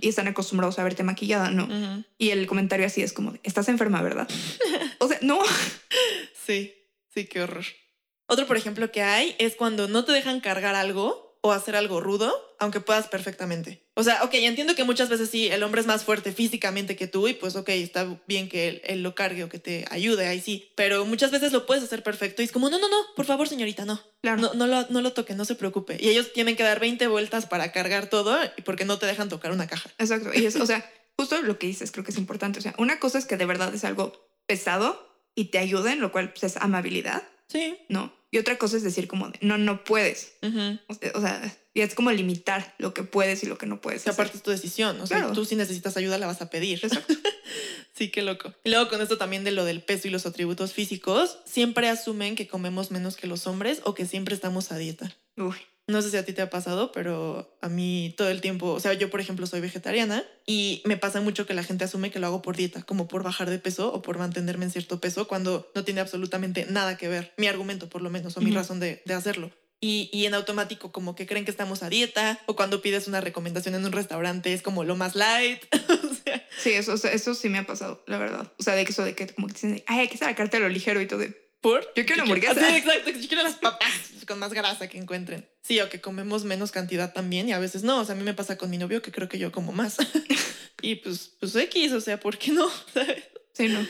[0.00, 1.68] y están acostumbrados a verte maquillada, ¿no?
[2.18, 4.28] Y el comentario así es como, estás enferma, ¿verdad?
[4.98, 5.40] o sea, no.
[6.46, 6.74] Sí,
[7.12, 7.64] sí, qué horror.
[8.26, 12.00] Otro, por ejemplo, que hay es cuando no te dejan cargar algo o hacer algo
[12.00, 13.86] rudo, aunque puedas perfectamente.
[13.92, 17.06] O sea, ok, entiendo que muchas veces sí, el hombre es más fuerte físicamente que
[17.06, 20.40] tú y pues ok, está bien que él, lo cargue o que te ayude, ahí
[20.40, 23.26] sí, pero muchas veces lo puedes hacer perfecto y es como, no, no, no, por
[23.26, 24.40] favor señorita, no, claro.
[24.40, 25.98] no, no, lo, no lo toque, no se preocupe.
[26.00, 29.52] Y ellos tienen que dar 20 vueltas para cargar todo porque no te dejan tocar
[29.52, 29.90] una caja.
[29.98, 32.58] Exacto, y es, o sea, justo lo que dices creo que es importante.
[32.58, 34.12] O sea, una cosa es que de verdad es algo
[34.46, 37.22] pesado y te ayuden, lo cual pues, es amabilidad.
[37.48, 37.78] Sí.
[37.88, 38.12] ¿No?
[38.30, 40.34] Y otra cosa es decir como de, no, no puedes.
[40.42, 44.08] o, sea, y es como limitar lo que puedes y lo que no puedes.
[44.08, 45.00] aparte es tu decisión.
[45.00, 46.80] O sea, tú si necesitas ayuda la vas a pedir.
[46.82, 47.14] Exacto.
[47.94, 48.52] sí, qué loco.
[48.64, 52.34] Y luego con esto también de lo del peso y los atributos físicos, siempre asumen
[52.34, 55.14] que comemos menos que los hombres o que siempre estamos a dieta.
[55.36, 55.54] Uy.
[55.86, 58.80] No sé si a ti te ha pasado, pero a mí todo el tiempo, o
[58.80, 62.18] sea, yo por ejemplo soy vegetariana y me pasa mucho que la gente asume que
[62.18, 65.28] lo hago por dieta, como por bajar de peso o por mantenerme en cierto peso,
[65.28, 68.80] cuando no tiene absolutamente nada que ver, mi argumento por lo menos, o mi razón
[68.80, 69.50] de, hacerlo.
[69.80, 73.20] Y, y, en automático como que creen que estamos a dieta o cuando pides una
[73.20, 75.62] recomendación en un restaurante es como lo más light.
[76.56, 78.52] Sí, eso, eso sí me ha pasado, la verdad.
[78.58, 80.68] O sea, de que eso de que como que dicen, ay, hay que sacarte lo
[80.68, 81.82] ligero y todo de, ¿Por?
[81.96, 82.54] Yo quiero una hamburguesa.
[82.68, 83.10] Sí, exacto.
[83.10, 83.90] Yo quiero las papas
[84.26, 85.48] con más grasa que encuentren.
[85.64, 88.00] Sí, o que comemos menos cantidad también y a veces no.
[88.00, 89.96] O sea, a mí me pasa con mi novio que creo que yo como más.
[90.82, 92.68] y pues, pues X, o sea, ¿por qué no?
[93.54, 93.86] Sí, no.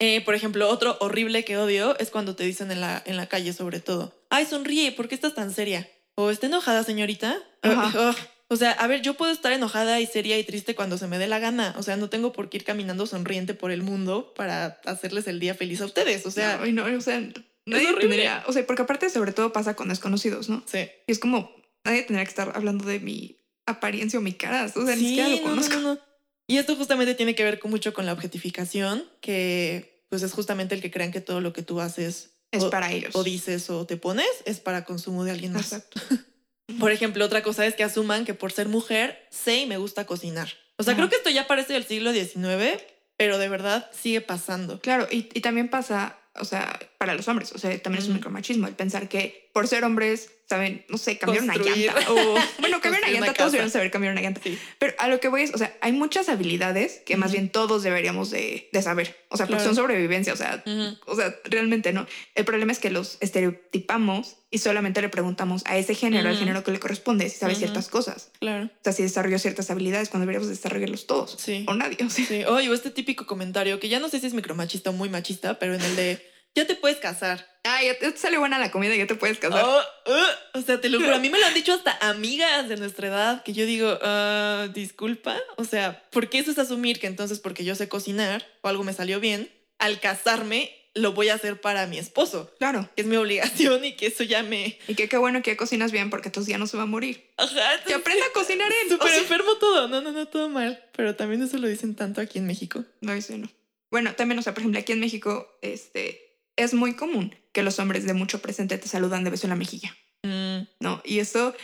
[0.00, 3.28] Eh, por ejemplo, otro horrible que odio es cuando te dicen en la, en la
[3.28, 5.88] calle sobre todo, ay, sonríe, ¿por qué estás tan seria?
[6.16, 7.38] O está enojada, señorita.
[7.62, 8.16] Ajá.
[8.48, 11.18] O sea, a ver, yo puedo estar enojada y seria y triste cuando se me
[11.18, 11.74] dé la gana.
[11.78, 15.40] O sea, no tengo por qué ir caminando sonriente por el mundo para hacerles el
[15.40, 16.26] día feliz a ustedes.
[16.26, 17.20] O sea, no, no o sea,
[17.66, 20.62] nadie tendría, o sea, porque aparte sobre todo pasa con desconocidos, ¿no?
[20.66, 20.88] Sí.
[21.06, 24.64] Y es como, nadie tendría que estar hablando de mi apariencia o mi cara.
[24.74, 25.98] O sea, ni siquiera lo conozco.
[26.46, 30.74] y esto justamente tiene que ver con mucho con la objetificación, que pues es justamente
[30.74, 33.14] el que crean que todo lo que tú haces es para ellos.
[33.14, 35.72] O dices o te pones es para consumo de alguien más.
[35.72, 36.00] Exacto.
[36.80, 40.04] Por ejemplo, otra cosa es que asuman que por ser mujer sé y me gusta
[40.04, 40.48] cocinar.
[40.78, 42.82] O sea, creo que esto ya parece del siglo XIX,
[43.16, 44.80] pero de verdad sigue pasando.
[44.80, 48.66] Claro, y, también pasa, o sea, para los hombres, o sea, también es un micromachismo
[48.66, 51.94] el pensar que por ser hombres saben, no sé, cambiar una llanta.
[52.10, 54.40] O, bueno, cambiar una llanta, todos deberían saber cambiar una llanta.
[54.42, 54.58] Sí.
[54.78, 57.82] Pero a lo que voy es, o sea, hay muchas habilidades que más bien todos
[57.82, 59.16] deberíamos de, de saber.
[59.28, 59.74] O sea, porque Claro.
[59.74, 60.62] son sobrevivencia, o sea,
[61.06, 62.06] o sea, realmente no.
[62.34, 66.62] El problema es que los estereotipamos y solamente le preguntamos a ese género, al género
[66.62, 68.30] que le corresponde, si sabe ciertas cosas.
[68.38, 68.66] Claro.
[68.66, 71.36] O sea, si desarrolló ciertas habilidades cuando deberíamos desarrollarlos todos.
[71.38, 71.64] Sí.
[71.68, 72.24] O nadie, o sea.
[72.24, 72.44] Sí.
[72.44, 75.74] Oye, este típico comentario que ya no sé si es micromachista o muy machista, pero
[75.74, 77.46] en el de ya te puedes casar.
[77.64, 79.64] Ah, ya te sale buena la comida, ya te puedes casar.
[79.64, 82.68] Oh, uh, o sea, te lo juro, a mí me lo han dicho hasta amigas
[82.68, 87.00] de nuestra edad que yo digo, "Ah, disculpa, o sea, ¿por qué eso es asumir
[87.00, 91.28] que entonces porque yo sé cocinar o algo me salió bien, al casarme lo voy
[91.28, 92.54] a hacer para mi esposo?
[92.58, 92.88] Claro.
[92.94, 94.78] Que es mi obligación y que eso ya me...
[94.88, 97.30] Y que qué bueno que cocinas bien porque entonces ya no se va a morir.
[97.36, 98.88] Ajá, Que aprenda a cocinar él.
[98.90, 100.82] Súper O sea, enfermo todo, no, no, no, todo mal.
[100.96, 102.84] Pero también eso lo dicen tanto aquí en México.
[103.02, 103.50] No, eso no.
[103.90, 106.25] Bueno, también, o sea, por ejemplo, aquí en México, este,
[106.56, 109.56] es muy común que los hombres de mucho presente te saludan de beso en la
[109.56, 111.00] mejilla, Mm, ¿no?
[111.04, 111.54] Y eso,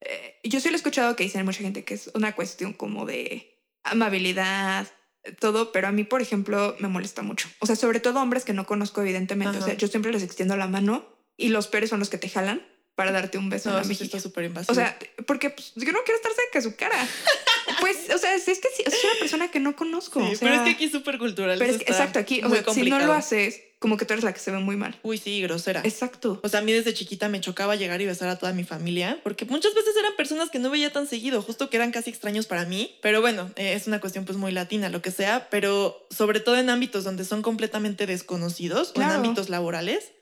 [0.00, 3.04] eh, yo sí lo he escuchado que dicen mucha gente que es una cuestión como
[3.04, 4.86] de amabilidad,
[5.40, 7.48] todo, pero a mí, por ejemplo, me molesta mucho.
[7.60, 9.58] O sea, sobre todo hombres que no conozco, evidentemente.
[9.58, 12.28] O sea, yo siempre les extiendo la mano y los peores son los que te
[12.28, 14.04] jalan para darte un beso no, en la mejilla.
[14.04, 14.72] está súper invasivo.
[14.72, 16.96] O sea, porque pues, yo no quiero estar cerca de su cara.
[17.80, 20.20] Pues, o sea, es, que sí, es una persona que no conozco.
[20.20, 21.58] Sí, o sea, pero es que aquí es súper cultural.
[21.58, 24.24] pero es que- exacto, aquí, o sea, si no lo haces, como que tú eres
[24.24, 24.98] la que se ve muy mal.
[25.02, 25.80] Uy, sí, grosera.
[25.84, 26.40] Exacto.
[26.44, 29.18] O sea, a mí desde chiquita me chocaba llegar y besar a toda mi familia,
[29.24, 32.46] porque muchas veces eran personas que no veía tan seguido, justo que eran casi extraños
[32.46, 32.96] para mí.
[33.02, 36.56] Pero bueno, eh, es una cuestión pues muy latina, lo que sea, pero sobre todo
[36.58, 40.12] en ámbitos donde son completamente desconocidos o en ámbitos laborales,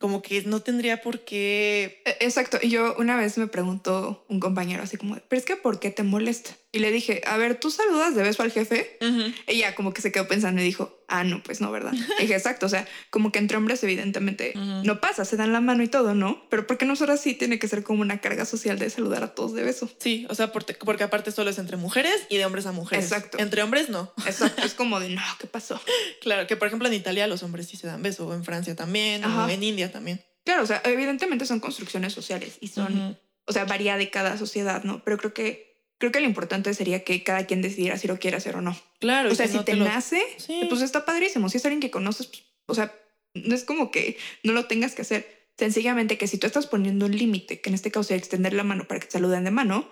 [0.00, 2.02] como que no tendría por qué...
[2.04, 2.58] E- Exacto.
[2.62, 5.90] Y yo una vez me preguntó un compañero así como, pero es que ¿por qué
[5.90, 6.50] te molesta?
[6.70, 8.98] Y le dije, a ver, ¿tú saludas de beso al jefe?
[9.00, 9.32] Ujú.
[9.46, 11.94] Ella como que se quedó pensando y dijo, ah, no, pues no, ¿verdad?
[12.18, 15.62] Y dije, exacto, o sea, como que entre hombres evidentemente no pasa, se dan la
[15.62, 16.46] mano y todo, ¿no?
[16.50, 19.54] Pero porque nosotras sí tiene que ser como una carga social de saludar a todos
[19.54, 19.90] de beso.
[19.98, 23.06] Sí, o sea, porque, porque aparte solo es entre mujeres y de hombres a mujeres.
[23.06, 23.38] Exacto.
[23.38, 24.12] Entre hombres no.
[24.26, 25.80] Exacto, es como de, no, ¿qué pasó?
[26.20, 28.76] Claro, que por ejemplo en Italia los hombres sí se dan beso, o en Francia
[28.76, 30.22] también, o en India también.
[30.44, 34.82] Claro, o sea, evidentemente son construcciones sociales y son, o sea, varía de cada sociedad,
[34.82, 35.02] ¿no?
[35.04, 35.67] Pero creo que,
[35.98, 38.76] creo que lo importante sería que cada quien decidiera si lo quiere hacer o no.
[39.00, 39.30] Claro.
[39.30, 40.62] O sea, si no te lo- nace, Sí.
[40.68, 41.48] pues está padrísimo.
[41.48, 42.94] Si es alguien que conoces, pues, o sea,
[43.34, 45.48] no es como que no lo tengas que hacer.
[45.58, 48.62] Sencillamente que si tú estás poniendo un límite, que en este caso sería extender la
[48.62, 49.90] mano para que te saluden de mano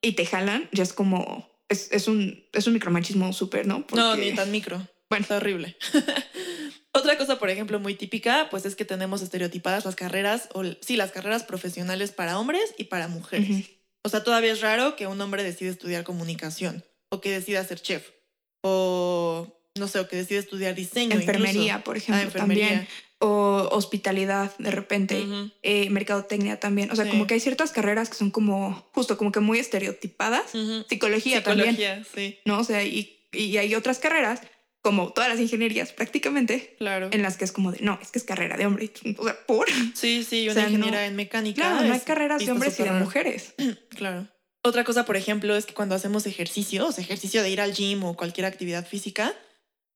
[0.00, 3.78] y te jalan, ya es como, es, es un, es un micromachismo súper, ¿no?
[3.80, 4.86] No, Porque- ni tan micro.
[5.08, 5.22] Bueno.
[5.24, 5.76] Está horrible.
[6.92, 10.96] Otra cosa, por ejemplo, muy típica, pues es que tenemos estereotipadas las carreras, o sí,
[10.96, 13.66] las carreras profesionales para hombres y para mujeres.
[14.02, 17.80] O sea, todavía es raro que un hombre decida estudiar comunicación, o que decida ser
[17.80, 18.08] chef,
[18.62, 21.14] o no sé, o que decida estudiar diseño.
[21.16, 21.84] Enfermería, incluso.
[21.84, 22.68] por Ah, ejemplo, enfermería.
[22.68, 22.88] también.
[23.22, 25.20] O hospitalidad, de repente.
[25.22, 26.90] Ujú, eh, mercadotecnia también.
[26.90, 27.10] O sea, Sí.
[27.10, 30.54] como que hay ciertas carreras que son como, justo como que muy estereotipadas.
[30.54, 30.84] ujú.
[30.88, 32.58] Psicología, también, Psicología, sí, ¿no?
[32.60, 34.40] O sea, y, y hay otras carreras,
[34.82, 37.08] como todas las ingenierías prácticamente, claro.
[37.12, 38.90] en las que es como de, no, es que es carrera de hombre.
[39.18, 39.66] O sea, por.
[39.94, 41.62] Sí, sí, O una sea, ingeniera no- en mecánica.
[41.62, 43.54] Claro, no hay carreras de hombres y de mujeres.
[43.90, 44.28] Claro.
[44.62, 47.72] Otra cosa, por ejemplo, es que cuando hacemos ejercicio, o sea, ejercicio de ir al
[47.74, 49.34] gym o cualquier actividad física,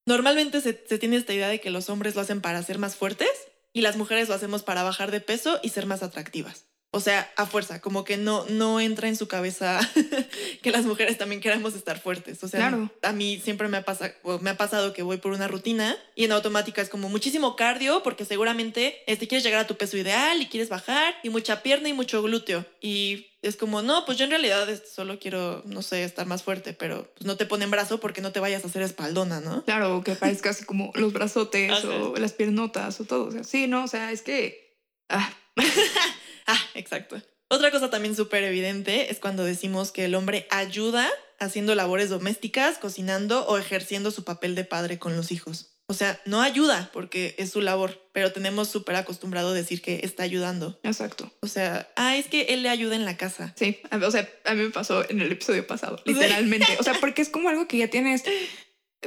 [0.06, 2.96] normalmente se, se tiene esta idea de que los hombres lo hacen para ser más
[2.96, 3.28] fuertes
[3.72, 6.66] y las mujeres lo hacemos para bajar de peso y ser más atractivas.
[6.94, 9.80] O sea, a fuerza, como que no, no entra en su cabeza
[10.62, 12.42] que las mujeres también queramos estar fuertes.
[12.44, 12.90] O sea, Claro.
[13.02, 16.24] a mí siempre me ha, pasa- me ha pasado que voy por una rutina y
[16.24, 20.40] en automática es como muchísimo cardio porque seguramente este, quieres llegar a tu peso ideal
[20.40, 22.64] y quieres bajar y mucha pierna y mucho glúteo.
[22.80, 26.72] Y es como, no, pues yo en realidad solo quiero, no sé, estar más fuerte,
[26.72, 29.64] pero pues no te ponen brazo porque no te vayas a hacer espaldona, ¿no?
[29.64, 33.26] Claro, que parezca así como los brazotes o las piernotas o todo.
[33.26, 34.78] O sea, sí, no, o sea, es que.
[35.10, 35.30] Ah,
[36.46, 37.20] Ah, exacto.
[37.48, 42.78] Otra cosa también súper evidente es cuando decimos que el hombre ayuda haciendo labores domésticas,
[42.78, 45.74] cocinando o ejerciendo su papel de padre con los hijos.
[45.86, 50.00] O sea, no ayuda porque es su labor, pero tenemos súper acostumbrado a decir que
[50.02, 50.80] está ayudando.
[50.82, 51.30] exacto.
[51.40, 53.52] O sea, ah, es que él le ayuda en la casa.
[53.56, 56.66] Sí, o sea, a mí me pasó en el episodio pasado, literalmente.
[56.80, 58.24] O sea, porque es como algo que ya tienes,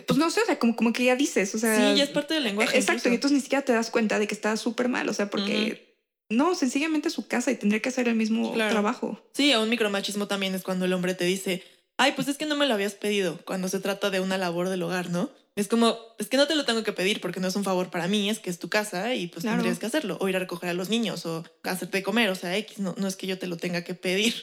[0.05, 1.75] pues no sé, o sea, como, como que ya dices, o sea.
[1.75, 2.77] Sí, ya es parte del lenguaje.
[2.77, 5.31] Exacto, y entonces ni siquiera te das cuenta de que está súper mal, o sea,
[5.31, 5.86] porque
[6.29, 8.71] no, sencillamente su casa y tendría que hacer el mismo Claro.
[8.71, 9.19] trabajo.
[9.33, 11.63] Sí, a un micromachismo también es cuando el hombre te dice,
[11.97, 14.69] ay, pues es que no me lo habías pedido cuando se trata de una labor
[14.69, 15.29] del hogar, ¿no?
[15.55, 17.89] Es como, es que no te lo tengo que pedir porque no es un favor
[17.89, 19.57] para mí, es que es tu casa y pues Claro.
[19.57, 22.55] tendrías que hacerlo, o ir a recoger a los niños, o hacerte comer, o sea,
[22.57, 24.35] X, no, no es que yo te lo tenga que pedir.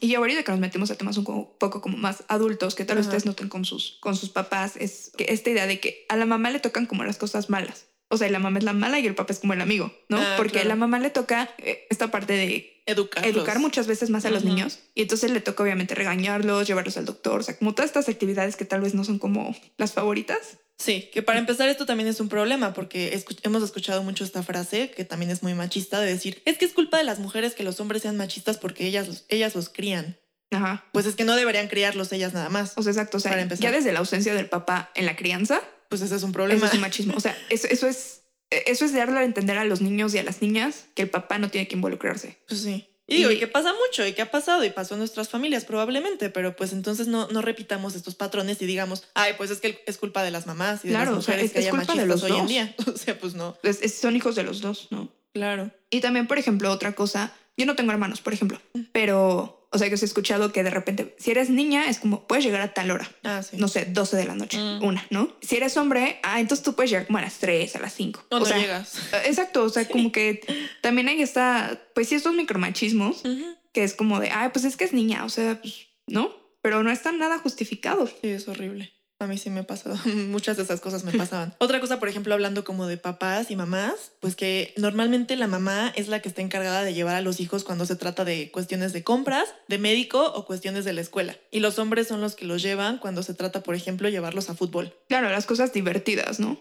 [0.00, 2.86] Y ya ahorita que nos metemos a temas un co- poco como más adultos, que
[2.86, 6.06] tal vez ustedes noten con sus, con sus papás, es que esta idea de que
[6.08, 7.88] a la mamá le tocan como las cosas malas.
[8.12, 10.18] O sea, la mamá es la mala y el papá es como el amigo, ¿no?
[10.18, 10.68] Ah, Porque claro.
[10.68, 13.24] la mamá le toca eh, esta parte de Educar.
[13.26, 17.04] educar muchas veces más a los niños y entonces le toca obviamente regañarlos, llevarlos al
[17.06, 20.58] doctor, o sea, como todas estas actividades que tal vez no son como las favoritas.
[20.78, 24.90] Sí, que para empezar esto también es un problema porque hemos escuchado mucho esta frase
[24.90, 27.62] que también es muy machista de decir, es que es culpa de las mujeres que
[27.62, 30.18] los hombres sean machistas porque ellas, los- ellas los crían.
[30.50, 30.84] Ajá.
[30.92, 32.72] Pues es que no deberían criarlos ellas nada más.
[32.76, 33.62] O sea, exacto, o sea, Para empezar.
[33.62, 36.66] ya desde la ausencia del papá en la crianza, Pues ese es un eso problema.
[36.66, 37.14] es un machismo.
[37.16, 40.22] O sea, eso, eso es eso es darle a entender a los niños y a
[40.22, 42.38] las niñas que el papá no tiene que involucrarse.
[42.48, 42.86] Pues sí.
[43.06, 45.28] Y digo, Y- y que pasa mucho, y que ha pasado, y pasó en nuestras
[45.28, 49.60] familias probablemente, pero pues entonces no, no repitamos estos patrones y digamos, ay, pues es
[49.60, 51.58] que es culpa de las mamás y de Claro, las o sea, mujeres es- que
[51.60, 52.48] es haya culpa de machistas los hoy en dos.
[52.48, 52.74] día.
[52.94, 53.56] O sea, pues no.
[53.62, 55.12] Es- es- son hijos de los dos, ¿no?
[55.34, 55.70] Claro.
[55.90, 58.60] Y también, por ejemplo, otra cosa, yo no tengo hermanos, por ejemplo,
[58.92, 62.26] pero, o sea, que os he escuchado que de repente, si eres niña, es como,
[62.26, 63.56] puedes llegar a tal hora, Ah, sí.
[63.58, 64.84] no sé, 12 de la noche, Mm.
[64.84, 65.34] una, ¿no?
[65.42, 68.24] Si eres hombre, ah, entonces tú puedes llegar como a las 3, a las 5.
[68.30, 68.96] O o no sea, llegas.
[69.12, 70.40] eh, Exacto, o sea, como que
[70.80, 73.56] también hay esta, pues sí, estos micromachismos, Ujú.
[73.72, 76.34] que es como de, ay, pues es que es niña, o sea, pues, ¿no?
[76.62, 78.06] Pero no está nada justificado.
[78.06, 78.92] Sí, es horrible.
[79.22, 79.96] A mí sí me ha pasado.
[80.04, 81.54] Muchas de esas cosas me pasaban.
[81.58, 85.92] Otra cosa, por ejemplo, hablando como de papás y mamás, pues que normalmente la mamá
[85.94, 88.92] es la que está encargada de llevar a los hijos cuando se trata de cuestiones
[88.92, 91.36] de compras, de médico o cuestiones de la escuela.
[91.50, 94.54] Y los hombres son los que los llevan cuando se trata, por ejemplo, llevarlos a
[94.54, 94.94] fútbol.
[95.08, 96.60] Claro, las cosas divertidas, ¿no?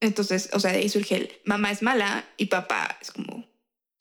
[0.00, 3.44] Entonces, o sea, de ahí surge el mamá es mala y papá es como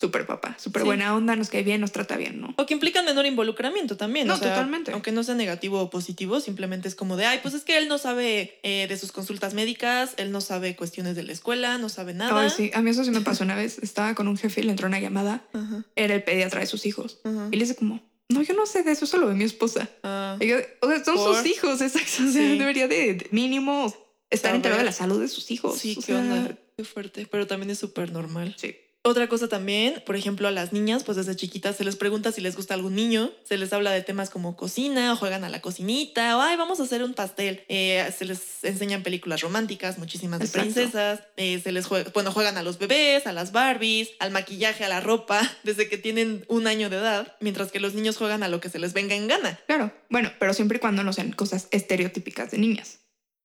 [0.04, 0.86] súper papá, súper Sí.
[0.86, 2.54] buena onda, nos cae bien, nos trata bien, ¿no?
[2.58, 4.28] O que implican menor involucramiento también.
[4.28, 4.92] No, o sea, totalmente.
[4.92, 7.88] Aunque no sea negativo o positivo, simplemente es como de, ay, pues es que él
[7.88, 11.88] no sabe eh, de sus consultas médicas, él no sabe cuestiones de la escuela, no
[11.88, 12.40] sabe nada.
[12.42, 13.80] Ay, sí, a mí eso sí me pasó una vez.
[13.80, 15.46] Estaba con un jefe y le entró una llamada.
[15.54, 17.20] Ajá, Era el pediatra de sus hijos.
[17.24, 17.48] ajá.
[17.52, 19.90] Y le dice como, no, yo no sé de eso, solo de mi esposa.
[20.04, 21.36] Ah, Y yo, o sea, son ¿Por?
[21.38, 22.24] sus hijos, exacto.
[22.28, 22.58] O sea, Sí.
[22.58, 23.94] debería de, mínimo
[24.30, 25.78] estar enterado de la salud de sus hijos.
[25.78, 26.58] sí, O qué sea, onda.
[26.76, 28.56] Qué fuerte, pero también es súper normal.
[28.58, 28.76] Sí.
[29.06, 32.40] Otra cosa también, por ejemplo, a las niñas, pues desde chiquitas se les pregunta si
[32.40, 35.60] les gusta algún niño, se les habla de temas como cocina, o juegan a la
[35.60, 37.66] cocinita, o ay, vamos a hacer un pastel.
[37.68, 40.62] Eh, se les enseñan películas románticas, muchísimas de Exacto.
[40.64, 44.86] princesas, eh, se les juega, bueno, juegan a los bebés, a las Barbies, al maquillaje,
[44.86, 48.42] a la ropa, desde que tienen un año de edad, mientras que los niños juegan
[48.42, 49.60] a lo que se les venga en gana.
[49.68, 53.00] Claro, bueno, pero siempre y cuando no sean cosas estereotípicas de niñas.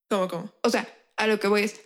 [0.07, 0.53] ¿Cómo, cómo?
[0.63, 1.81] O sea, a lo que voy es,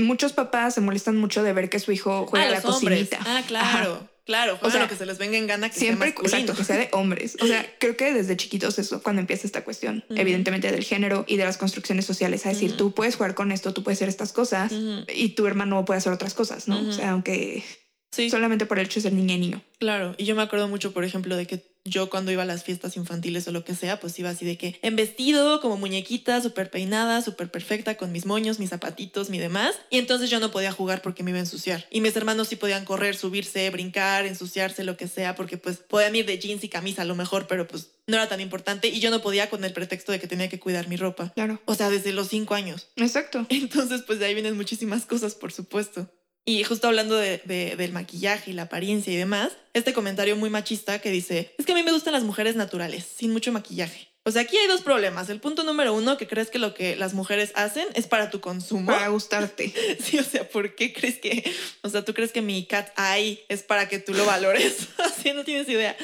[0.00, 3.18] muchos papás se molestan mucho de ver que su hijo juega Ah, a la cocinita.
[3.24, 4.08] Ah, claro.
[4.26, 6.36] Claro, juegan sea, lo que se les venga en gana que Siempre, sea masculino.
[6.38, 7.36] exacto, que sea de hombres.
[7.40, 11.36] O sea, creo que desde chiquitos eso, cuando empieza esta cuestión, evidentemente del género y
[11.36, 14.32] de las construcciones sociales, a decir, tú puedes jugar con esto, tú puedes hacer estas
[14.32, 14.72] cosas
[15.14, 16.88] y tu hermano puede hacer otras cosas, ¿no?
[16.88, 17.62] O sea, aunque
[18.10, 18.30] Sí.
[18.30, 19.62] solamente por el hecho de ser niña y niño.
[19.78, 22.64] Claro, y yo me acuerdo mucho, por ejemplo, de que yo cuando iba a las
[22.64, 26.40] fiestas infantiles o lo que sea, pues iba así de que en vestido, como muñequita,
[26.40, 29.76] súper peinada, súper perfecta, con mis moños, mis zapatitos, mi demás.
[29.90, 31.86] Y entonces yo no podía jugar porque me iba a ensuciar.
[31.90, 36.16] Y mis hermanos sí podían correr, subirse, brincar, ensuciarse, lo que sea, porque pues podían
[36.16, 38.88] ir de jeans y camisa a lo mejor, pero pues no era tan importante.
[38.88, 41.32] Y yo no podía con el pretexto de que tenía que cuidar mi ropa.
[41.34, 41.60] Claro.
[41.66, 42.88] O sea, desde los cinco años.
[42.96, 43.46] Exacto.
[43.50, 46.10] Entonces, pues de ahí vienen muchísimas cosas, por supuesto.
[46.48, 50.48] Y justo hablando de, de- del maquillaje y la apariencia y demás, este comentario muy
[50.48, 54.08] machista que dice, es que a mí me gustan las mujeres naturales, sin mucho maquillaje.
[54.26, 55.28] O sea, aquí hay dos problemas.
[55.28, 58.40] El punto número uno, que crees que lo que las mujeres hacen es para tu
[58.40, 58.86] consumo.
[58.86, 59.72] Para gustarte.
[60.00, 61.44] Sí, o sea, ¿por qué crees que,
[61.82, 64.88] o sea, tú crees que mi cat eye es para que tú lo valores?
[64.98, 65.96] Así no tienes idea.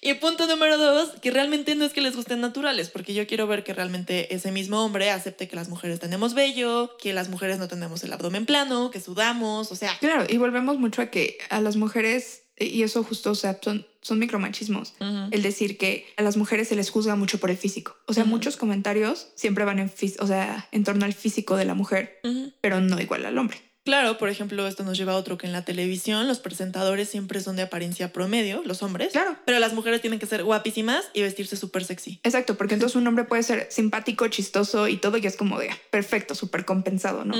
[0.00, 3.46] Y punto número dos, que realmente no es que les gusten naturales, porque yo quiero
[3.46, 7.58] ver que realmente ese mismo hombre acepte que las mujeres tenemos vello, que las mujeres
[7.58, 11.38] no tenemos el abdomen plano, que sudamos, o sea, Claro, y volvemos mucho a que
[11.48, 14.94] a las mujeres, y eso justo, o sea, son, son micromachismos.
[15.30, 17.96] El decir que a las mujeres se les juzga mucho por el físico.
[18.06, 21.74] O sea, muchos comentarios siempre van en, o sea, en torno al físico de la
[21.74, 22.20] mujer,
[22.60, 23.58] pero no igual al hombre.
[23.84, 27.40] Claro, por ejemplo, esto nos lleva a otro que en la televisión los presentadores siempre
[27.40, 29.38] son de apariencia promedio, los hombres, Claro.
[29.46, 32.20] pero las mujeres tienen que ser guapísimas y vestirse súper sexy.
[32.22, 35.70] Exacto, porque entonces un hombre puede ser simpático, chistoso y todo, y es como de
[35.70, 37.34] ah, perfecto, súper compensado, ¿no?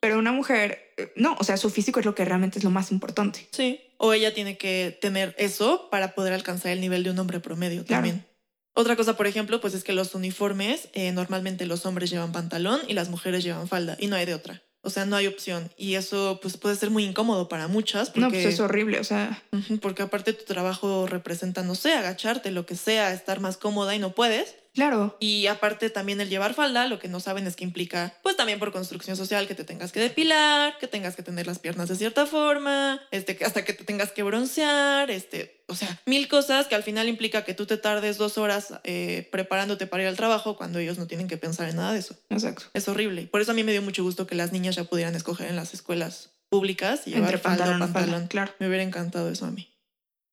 [0.00, 2.70] Pero una mujer, eh, no, o sea, su físico es lo que realmente es lo
[2.70, 3.46] más importante.
[3.52, 3.80] Sí.
[3.98, 7.84] O ella tiene que tener eso para poder alcanzar el nivel de un hombre promedio
[7.84, 8.02] Claro.
[8.04, 8.26] también.
[8.72, 12.80] Otra cosa, por ejemplo, pues es que los uniformes, eh, normalmente los hombres llevan pantalón
[12.88, 14.62] y las mujeres llevan falda y no hay de otra.
[14.82, 15.70] O sea, no hay opción.
[15.76, 18.08] Y eso pues puede ser muy incómodo para muchas.
[18.08, 19.42] Porque, No, pues es horrible, o sea,
[19.82, 23.98] porque aparte tu trabajo representa, no sé, agacharte, lo que sea, estar más cómoda y
[23.98, 24.54] no puedes.
[24.72, 25.16] Claro.
[25.18, 28.58] Y aparte también el llevar falda, lo que no saben es que implica, pues también
[28.60, 31.96] por construcción social, que te tengas que depilar, que tengas que tener las piernas de
[31.96, 36.76] cierta forma, este, hasta que te tengas que broncear, este, o sea, mil cosas que
[36.76, 40.56] al final implica que tú te tardes dos horas eh, preparándote para ir al trabajo
[40.56, 42.16] cuando ellos no tienen que pensar en nada de eso.
[42.30, 42.64] Exacto.
[42.72, 43.26] Es horrible.
[43.26, 45.56] Por eso a mí me dio mucho gusto que las niñas ya pudieran escoger en
[45.56, 48.28] las escuelas públicas y llevar Entre falda o pantalón, falda, pantalón.
[48.28, 48.52] claro.
[48.60, 49.68] Me hubiera encantado eso a mí.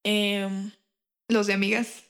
[0.04, 0.70] Em,
[1.28, 2.04] Los de amigas.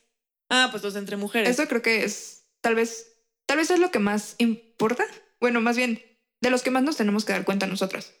[0.49, 1.49] Ah, pues los entre mujeres.
[1.49, 5.05] Eso creo que es, tal vez, tal vez es lo que más importa.
[5.39, 6.01] Bueno, más bien,
[6.41, 8.13] de los que más nos tenemos que dar cuenta nosotras.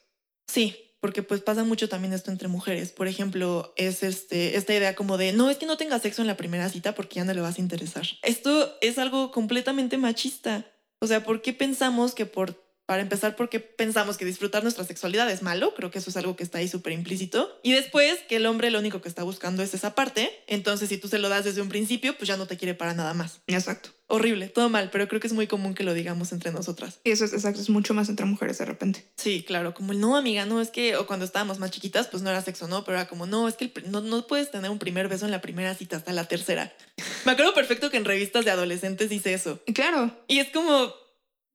[0.47, 2.91] Sí, porque pues pasa mucho también esto entre mujeres.
[2.91, 6.27] Por ejemplo, es este, esta idea como de, no, es que no tengas sexo en
[6.27, 8.05] la primera cita porque ya no le vas a interesar.
[8.21, 10.65] Esto es algo completamente machista.
[10.99, 14.83] O sea, ¿por qué pensamos que por, para empezar, por qué pensamos que disfrutar nuestra
[14.83, 15.75] sexualidad es malo?
[15.75, 17.59] Creo que eso es algo que está ahí súper implícito.
[17.61, 20.31] Y después, que el hombre lo único que está buscando es esa parte.
[20.47, 22.95] Entonces, si tú se lo das desde un principio, pues ya no te quiere para
[22.95, 23.41] nada más.
[23.45, 23.91] Exacto.
[24.07, 26.99] Horrible, todo mal, pero creo que es muy común que lo digamos entre nosotras.
[27.03, 29.05] Y eso es exacto, es mucho más entre mujeres de repente.
[29.17, 32.23] Sí, claro, como el no, amiga, no, es que, o cuando estábamos más chiquitas, pues
[32.23, 34.71] no era sexo, no, pero era como, no, es que el no, no puedes tener
[34.71, 36.73] un primer beso en la primera cita hasta la tercera.
[37.25, 39.59] Me acuerdo perfecto que en revistas de adolescentes dice eso.
[39.75, 40.91] Claro, Y es como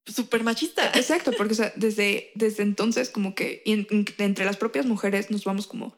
[0.05, 0.91] súper machista.
[0.95, 4.85] exacto, porque o sea, desde, desde entonces como que y en- en- entre las propias
[4.85, 5.95] mujeres nos vamos como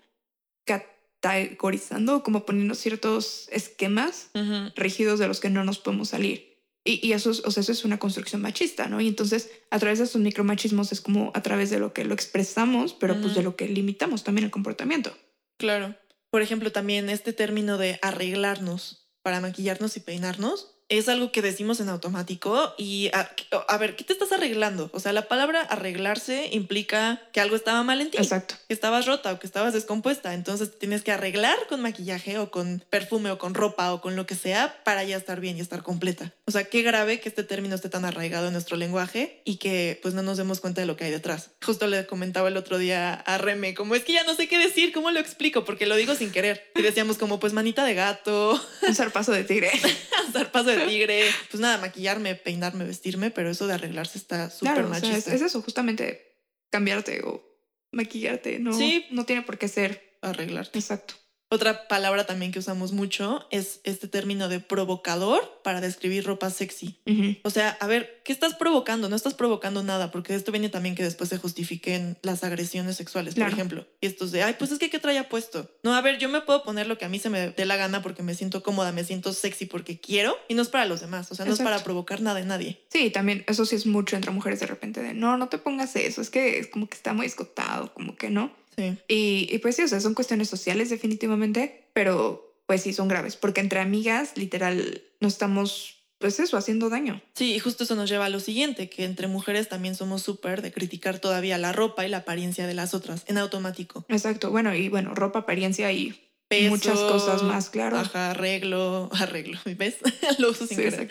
[1.22, 4.30] categorizando, como poniendo ciertos esquemas
[4.76, 6.55] rígidos de los que no nos podemos salir.
[6.86, 9.01] Y, y eso, es, o sea, eso es una construcción machista, ¿no?
[9.01, 12.14] Y entonces, a través de estos micromachismos es como a través de lo que lo
[12.14, 15.14] expresamos, pero pues de lo que limitamos también el comportamiento.
[15.58, 15.95] Claro.
[16.30, 21.79] Por ejemplo, también este término de arreglarnos para maquillarnos y peinarnos es algo que decimos
[21.79, 23.29] en automático y a,
[23.67, 24.89] a ver, ¿qué te estás arreglando?
[24.93, 28.17] O sea, la palabra arreglarse implica que algo estaba mal en ti.
[28.17, 28.55] Exacto.
[28.67, 30.33] que estabas rota o que estabas descompuesta.
[30.33, 34.25] Entonces tienes que arreglar con maquillaje o con perfume o con ropa o con lo
[34.25, 36.33] que sea para ya estar bien y estar completa.
[36.45, 39.99] O sea, qué grave que este término esté tan arraigado en nuestro lenguaje y que
[40.01, 41.51] pues no nos demos cuenta de lo que hay detrás.
[41.63, 44.57] Justo le comentaba el otro día a Reme, como es que ya no sé qué
[44.57, 45.65] decir, ¿cómo lo explico?
[45.65, 46.71] Porque lo digo sin querer.
[46.75, 49.71] Y decíamos como pues manita de gato, Un zarpazo de tigre.
[50.31, 54.89] zarpazo de tigre, pues nada, maquillarme, peinarme, vestirme, pero eso de arreglarse está súper Claro,
[54.89, 55.34] o sea, machista.
[55.34, 56.36] es, es eso, justamente
[56.69, 57.43] cambiarte o
[57.91, 58.73] maquillarte, ¿no?
[58.73, 59.05] Sí.
[59.11, 60.17] No tiene por qué ser.
[60.21, 60.80] Arreglarte.
[60.80, 61.15] Exacto.
[61.49, 66.99] Otra palabra también que usamos mucho es este término de provocador para describir ropa sexy.
[67.43, 69.07] O sea, a ver, ¿qué estás provocando?
[69.07, 72.97] No estás provocando nada, porque de esto viene también que después se justifiquen las agresiones
[72.97, 73.51] sexuales, Claro.
[73.51, 73.87] por ejemplo.
[74.01, 75.71] Y estos de, ay, pues es que ¿qué traía puesto?
[75.83, 77.77] No, a ver, yo me puedo poner lo que a mí se me dé la
[77.77, 80.99] gana porque me siento cómoda, me siento sexy porque quiero, y no es para los
[80.99, 82.81] demás, o sea, no es para provocar nada en nadie.
[82.89, 85.95] Sí, también eso sí es mucho entre mujeres de repente de no, no te pongas
[85.95, 88.51] eso, es que es como que está muy escotado, como que no.
[88.78, 88.97] Sí.
[89.07, 93.36] Y, y pues sí, o sea, son cuestiones sociales definitivamente, pero pues sí son graves,
[93.36, 97.21] porque entre amigas literal no estamos, pues eso, haciendo daño.
[97.34, 100.61] Sí, y justo eso nos lleva a lo siguiente, que entre mujeres también somos súper
[100.61, 104.05] de criticar todavía la ropa y la apariencia de las otras en automático.
[104.09, 107.97] Exacto, bueno, y bueno, ropa, apariencia y Peso, muchas cosas más, claro.
[107.97, 109.97] Ajá, arreglo, arreglo, ¿ves?
[110.39, 111.07] Lo uso sin Sí.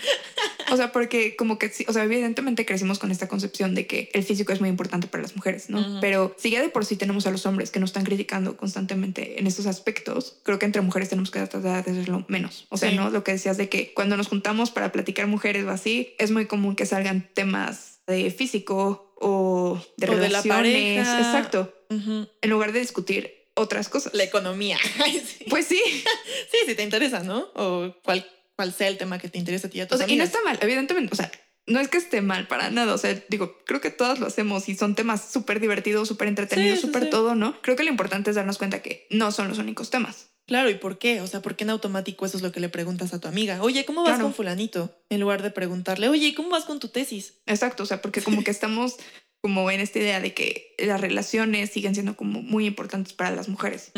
[0.70, 4.10] O sea, porque como que, sí, o sea, evidentemente crecimos con esta concepción de que
[4.12, 6.00] el físico es muy importante para las mujeres, ¿no?
[6.00, 9.38] Pero si ya de por sí tenemos a los hombres que nos están criticando constantemente
[9.40, 12.66] en estos aspectos, creo que entre mujeres tenemos que tratar de hacerlo menos.
[12.70, 12.96] O sea, Sí.
[12.96, 13.10] ¿no?
[13.10, 16.46] Lo que decías de que cuando nos juntamos para platicar mujeres o así, es muy
[16.46, 20.56] común que salgan temas de físico o de O de la relaciones.
[20.56, 21.18] pareja.
[21.18, 21.72] Exacto.
[21.90, 24.12] En lugar de discutir otras cosas.
[24.14, 24.78] La economía.
[25.06, 25.44] Sí.
[25.48, 25.80] Pues sí.
[26.50, 27.48] sí, si te interesa, ¿no?
[27.54, 28.26] O cual,
[28.56, 30.16] cual sea el tema que te interese a ti y a tus O sea, y
[30.16, 31.12] no está mal, evidentemente.
[31.12, 31.30] O sea,
[31.66, 32.94] no es que esté mal para nada.
[32.94, 36.80] O sea, digo, creo que todas lo hacemos y son temas súper divertidos, súper entretenidos,
[36.80, 37.10] sí, súper sí.
[37.10, 37.60] todo, ¿no?
[37.62, 40.30] Creo que lo importante es darnos cuenta que no son los únicos temas.
[40.46, 41.20] Claro, ¿y por qué?
[41.22, 43.60] O sea, ¿por qué en automático eso es lo que le preguntas a tu amiga?
[43.62, 44.24] Oye, ¿cómo vas Claro.
[44.24, 44.96] con fulanito?
[45.10, 47.34] En lugar de preguntarle, oye, ¿cómo vas con tu tesis?
[47.46, 47.82] Exacto.
[47.82, 48.94] O sea, porque como que estamos
[49.42, 53.48] como en esta idea de que las relaciones siguen siendo como muy importantes para las
[53.48, 53.90] mujeres.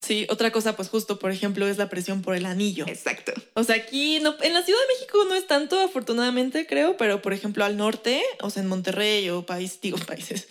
[0.00, 2.86] Sí, otra cosa, pues justo, por ejemplo, es la presión por el anillo.
[2.88, 3.32] Exacto.
[3.54, 7.20] O sea, aquí no, en la Ciudad de México no es tanto, afortunadamente, creo, pero
[7.20, 10.48] por ejemplo al norte, o sea, en Monterrey o país, digo países,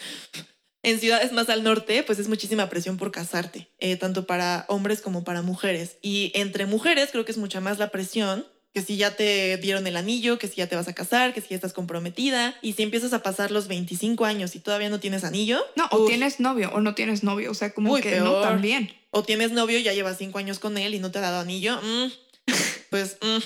[0.84, 5.02] en ciudades más al norte, pues es muchísima presión por casarte, eh, tanto para hombres
[5.02, 5.98] como para mujeres.
[6.02, 8.46] Y entre mujeres creo que es mucha más la presión.
[8.72, 11.42] Que si ya te dieron el anillo, que si ya te vas a casar, que
[11.42, 12.56] si ya estás comprometida.
[12.62, 15.60] Y si empiezas a pasar los 25 años y todavía no tienes anillo.
[15.76, 17.50] No, o tienes novio o no tienes novio.
[17.50, 18.94] O sea, como que no también.
[19.12, 21.78] O tienes novio, ya llevas cinco años con él y no te ha dado anillo,
[21.82, 22.52] mm,
[22.90, 23.38] pues, mm.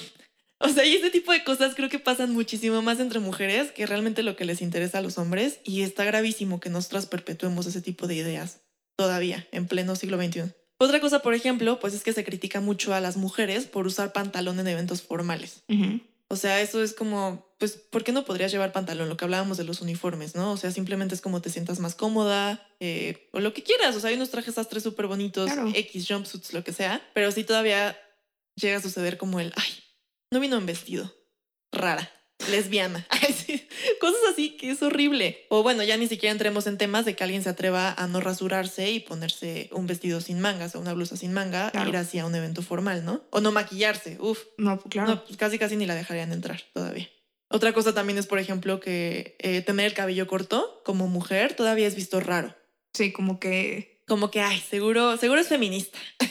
[0.60, 3.86] o sea, y ese tipo de cosas creo que pasan muchísimo más entre mujeres que
[3.86, 7.82] realmente lo que les interesa a los hombres y está gravísimo que nosotras perpetuemos ese
[7.82, 8.62] tipo de ideas
[8.96, 10.54] todavía en pleno siglo XXI.
[10.78, 14.12] Otra cosa, por ejemplo, pues es que se critica mucho a las mujeres por usar
[14.12, 15.64] pantalón en eventos formales.
[16.34, 19.08] O sea, eso es como, pues, ¿por qué no podrías llevar pantalón?
[19.08, 20.52] Lo que hablábamos de los uniformes, ¿no?
[20.52, 23.96] O sea, simplemente es como te sientas más cómoda eh, o lo que quieras.
[23.96, 27.08] O sea, hay unos trajes astres súper bonitos, X jumpsuits, lo que sea.
[27.14, 27.96] Pero sí todavía
[28.56, 29.70] llega a suceder como el, ay,
[30.32, 31.14] no vino en vestido.
[31.72, 32.12] Rara
[32.50, 33.06] lesbiana.
[34.04, 35.46] Cosas así que es horrible.
[35.48, 38.20] O bueno, ya ni siquiera entremos en temas de que alguien se atreva a no
[38.20, 42.26] rasurarse y ponerse un vestido sin mangas o una blusa sin manga e ir hacia
[42.26, 43.24] un evento formal, ¿no?
[43.30, 44.18] O no maquillarse.
[44.20, 44.40] Uf.
[44.58, 45.08] No, claro.
[45.08, 47.10] No, pues casi casi ni la dejarían entrar todavía.
[47.48, 51.88] Otra cosa también es, por ejemplo, que eh, tener el cabello corto como mujer todavía
[51.88, 52.54] es visto raro.
[52.94, 54.04] Sí, como que...
[54.06, 55.98] Como que, ay, seguro, seguro es feminista.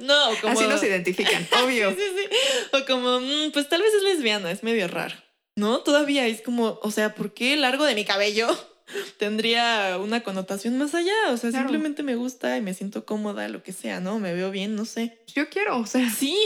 [0.00, 0.58] No, como...
[0.58, 1.90] Así nos identifican, obvio.
[1.90, 2.36] sí, sí,
[2.72, 5.14] O como, mm, pues tal vez es lesbiana, es medio raro.
[5.56, 5.80] ¿No?
[5.80, 8.48] Todavía es como, o sea, ¿por qué el largo de mi cabello
[9.18, 11.12] tendría una connotación más allá?
[11.30, 14.18] O sea, simplemente me gusta y me siento cómoda, lo que sea, ¿no?
[14.18, 15.22] Me veo bien, no sé.
[15.34, 16.10] Yo quiero, o sea.
[16.10, 16.36] Sí.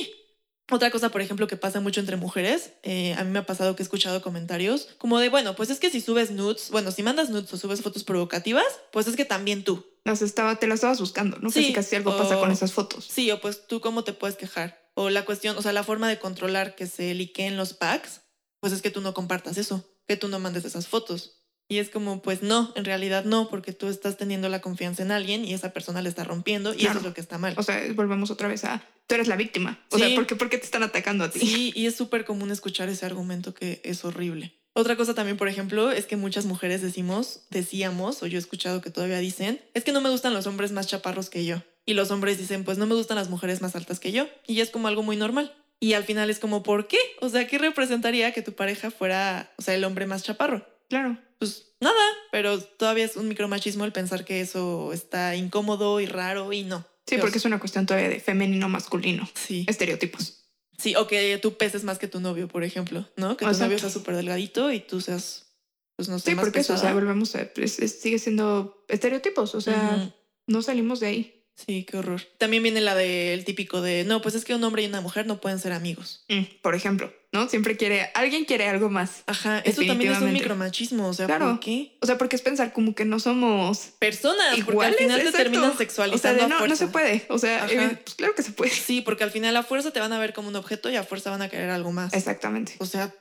[0.70, 3.76] Otra cosa, por ejemplo, que pasa mucho entre mujeres, eh, a mí me ha pasado
[3.76, 7.02] que he escuchado comentarios como de, bueno, pues es que si subes nudes, bueno, si
[7.02, 9.84] mandas nudes o subes fotos provocativas, pues es que también tú.
[10.04, 11.50] Las estaba, te las estabas buscando, ¿no?
[11.50, 13.06] Sí, casi algo pasa con esas fotos.
[13.10, 14.82] Sí, o pues tú cómo te puedes quejar.
[14.94, 18.20] O la cuestión, o sea, la forma de controlar que se liqueen los packs,
[18.64, 21.44] pues es que tú no compartas eso, que tú no mandes esas fotos.
[21.68, 25.10] Y es como, pues no, en realidad no, porque tú estás teniendo la confianza en
[25.10, 27.52] alguien y esa persona le está rompiendo y eso es lo que está mal.
[27.58, 29.84] O sea, volvemos otra vez a, tú eres la víctima.
[29.90, 31.40] O sea, ¿por qué, ¿por qué te están atacando a ti?
[31.40, 34.58] Sí, y es súper común escuchar ese argumento que es horrible.
[34.72, 38.80] Otra cosa también, por ejemplo, es que muchas mujeres decimos, decíamos, o yo he escuchado
[38.80, 41.60] que todavía dicen, es que no me gustan los hombres más chaparros que yo.
[41.84, 44.26] Y los hombres dicen, pues no me gustan las mujeres más altas que yo.
[44.46, 45.54] Y es como algo muy normal.
[45.80, 46.98] Y al final es como, ¿por qué?
[47.20, 50.66] O sea, ¿qué representaría que tu pareja fuera, o sea, el hombre más chaparro?
[50.88, 51.18] Claro.
[51.38, 51.94] Pues nada,
[52.32, 56.86] pero todavía es un micromachismo el pensar que eso está incómodo y raro y no.
[57.06, 59.28] Sí, porque es una cuestión todavía de femenino masculino.
[59.34, 59.66] Sí.
[59.68, 60.44] Estereotipos.
[60.78, 63.36] Sí, o que tú peses más que tu novio, por ejemplo, ¿no?
[63.36, 65.54] Que tu novio sea súper delgadito y tú seas,
[65.96, 69.60] pues no sé, sí, porque eso, o sea, volvemos a, pues, sigue siendo estereotipos, o
[69.60, 70.12] sea,
[70.46, 71.43] no salimos de ahí.
[71.54, 72.20] Sí, qué horror.
[72.38, 75.26] También viene la del típico de, no, pues es que un hombre y una mujer
[75.26, 76.24] no pueden ser amigos.
[76.28, 77.48] Mm, por ejemplo, ¿no?
[77.48, 79.22] Siempre quiere, alguien quiere algo más.
[79.26, 81.96] Ajá, eso también es un micromachismo, o sea, ¿por qué?
[82.00, 85.32] O sea, porque es pensar como que no somos personas, iguales, porque al final te
[85.32, 86.44] terminan sexualizando.
[86.44, 88.70] O sea, no, no se puede, o sea, eh, pues claro que se puede.
[88.72, 91.04] Sí, porque al final a fuerza te van a ver como un objeto y a
[91.04, 92.12] fuerza van a querer algo más.
[92.14, 92.74] Exactamente.
[92.78, 93.14] O sea,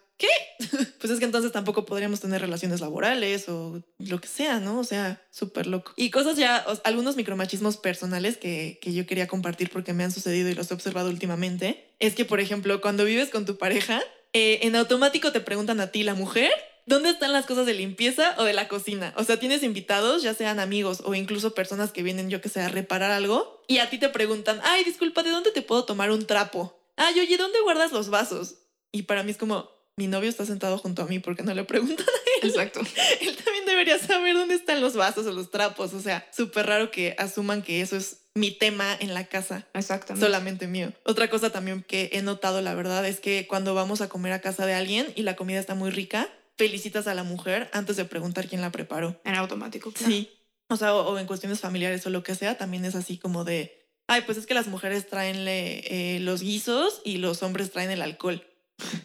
[1.00, 4.80] pues es que entonces tampoco podríamos tener relaciones laborales o lo que sea, ¿no?
[4.80, 5.94] O sea, súper loco.
[5.96, 10.50] Y cosas ya, algunos micromachismos personales que, que yo quería compartir porque me han sucedido
[10.50, 14.02] y los he observado últimamente, es que, por ejemplo, cuando vives con tu pareja,
[14.34, 16.52] eh, en automático te preguntan a ti, la mujer,
[16.88, 19.14] ¿dónde están las cosas de limpieza o de la cocina?
[19.16, 22.62] O sea, tienes invitados, ya sean amigos o incluso personas que vienen, yo que sé,
[22.62, 26.12] a reparar algo, y a ti te preguntan, ay, disculpa, ¿de dónde te puedo tomar
[26.12, 26.80] un trapo?
[26.96, 28.56] Ay, oye, ¿dónde guardas los vasos?
[28.92, 31.64] Y para mí es como, mi novio está sentado junto a mí porque no le
[31.64, 32.50] preguntan a él.
[32.50, 32.80] Exacto.
[33.22, 35.94] él también debería saber dónde están los vasos o los trapos.
[35.94, 39.68] O sea, súper raro que asuman que eso es mi tema en la casa.
[39.74, 40.26] Exactamente.
[40.26, 40.92] Solamente mío.
[41.06, 44.42] Otra cosa también que he notado, la verdad, es que cuando vamos a comer a
[44.42, 46.28] casa de alguien y la comida está muy rica,
[46.58, 49.22] felicitas a la mujer antes de preguntar quién la preparó.
[49.24, 49.94] En automático.
[49.96, 50.32] Sí.
[50.70, 53.88] O sea, o, en cuestiones familiares o lo que sea, también es así como de,
[54.08, 58.02] ay, pues es que las mujeres traen eh, los guisos y los hombres traen el
[58.02, 58.44] alcohol.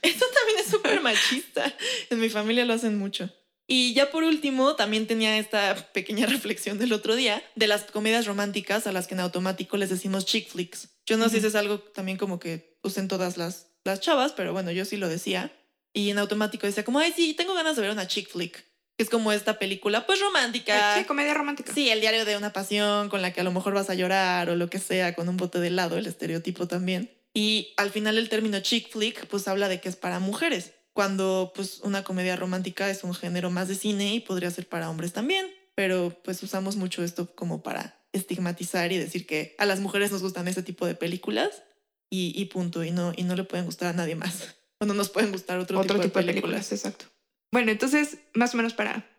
[0.02, 0.27] Esto también es
[0.70, 1.74] súper machista.
[2.10, 3.30] En mi familia lo hacen mucho.
[3.70, 8.26] Y ya por último, también tenía esta pequeña reflexión del otro día de las comedias
[8.26, 10.88] románticas a las que en automático les decimos chick flicks.
[11.06, 14.52] Yo no sé si es algo también como que usen todas las, las chavas, pero
[14.52, 15.52] bueno, yo sí lo decía.
[15.92, 18.64] Y en automático decía como, ay, sí, tengo ganas de ver una chick flick.
[18.96, 20.96] Que es como esta película, pues romántica.
[20.96, 21.72] Sí, comedia romántica.
[21.72, 24.50] Sí, el diario de una pasión con la que a lo mejor vas a llorar
[24.50, 27.17] o lo que sea, con un bote de helado, el estereotipo también.
[27.38, 31.52] Y al final el término chick flick pues habla de que es para mujeres, cuando
[31.54, 35.12] pues una comedia romántica es un género más de cine y podría ser para hombres
[35.12, 40.10] también, pero pues usamos mucho esto como para estigmatizar y decir que a las mujeres
[40.10, 41.62] nos gustan ese tipo de películas
[42.10, 44.56] y, punto, y no, y no le pueden gustar a nadie más.
[44.80, 46.70] O no nos pueden gustar otro, tipo, de, películas.
[46.70, 47.06] Exacto.
[47.52, 49.10] Bueno, entonces, más o menos para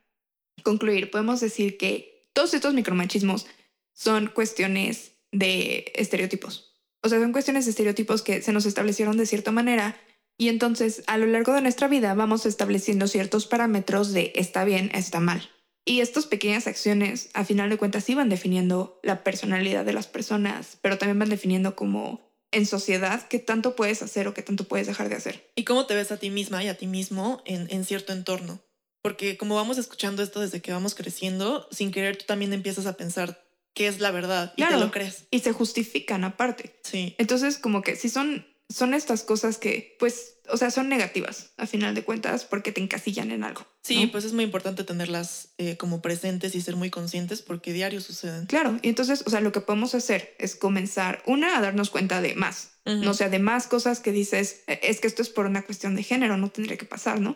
[0.64, 3.46] concluir, podemos decir que todos estos micromachismos
[3.94, 6.69] son cuestiones de estereotipos.
[7.02, 9.98] O sea, son cuestiones estereotipos que se nos establecieron de cierta manera
[10.38, 14.90] y entonces a lo largo de nuestra vida vamos estableciendo ciertos parámetros de está bien,
[14.94, 15.50] está mal.
[15.86, 20.08] Y estas pequeñas acciones, a final de cuentas, sí van definiendo la personalidad de las
[20.08, 22.22] personas, pero también van definiendo como
[22.52, 25.52] en sociedad qué tanto puedes hacer o qué tanto puedes dejar de hacer.
[25.56, 28.62] Y cómo te ves a ti misma y a ti mismo en cierto entorno.
[29.02, 32.98] Porque como vamos escuchando esto desde que vamos creciendo, sin querer tú también empiezas a
[32.98, 33.42] pensar
[33.80, 35.24] que es la verdad y te lo crees.
[35.32, 36.76] Y se justifican aparte.
[36.84, 37.16] Sí.
[37.18, 41.66] Entonces, como que si son son estas cosas que, pues, o sea, son negativas a
[41.66, 43.66] final de cuentas porque te encasillan en algo.
[43.82, 48.02] Sí, pues es muy importante tenerlas eh, como presentes y ser muy conscientes porque diario
[48.02, 48.46] suceden.
[48.46, 52.22] Claro, y entonces, o sea, lo que podemos hacer es comenzar, una, a darnos cuenta
[52.22, 55.46] de más, no sea, de más cosas que dices, e, es que esto es por
[55.46, 57.36] una cuestión de género, no tendría que pasar, ¿no?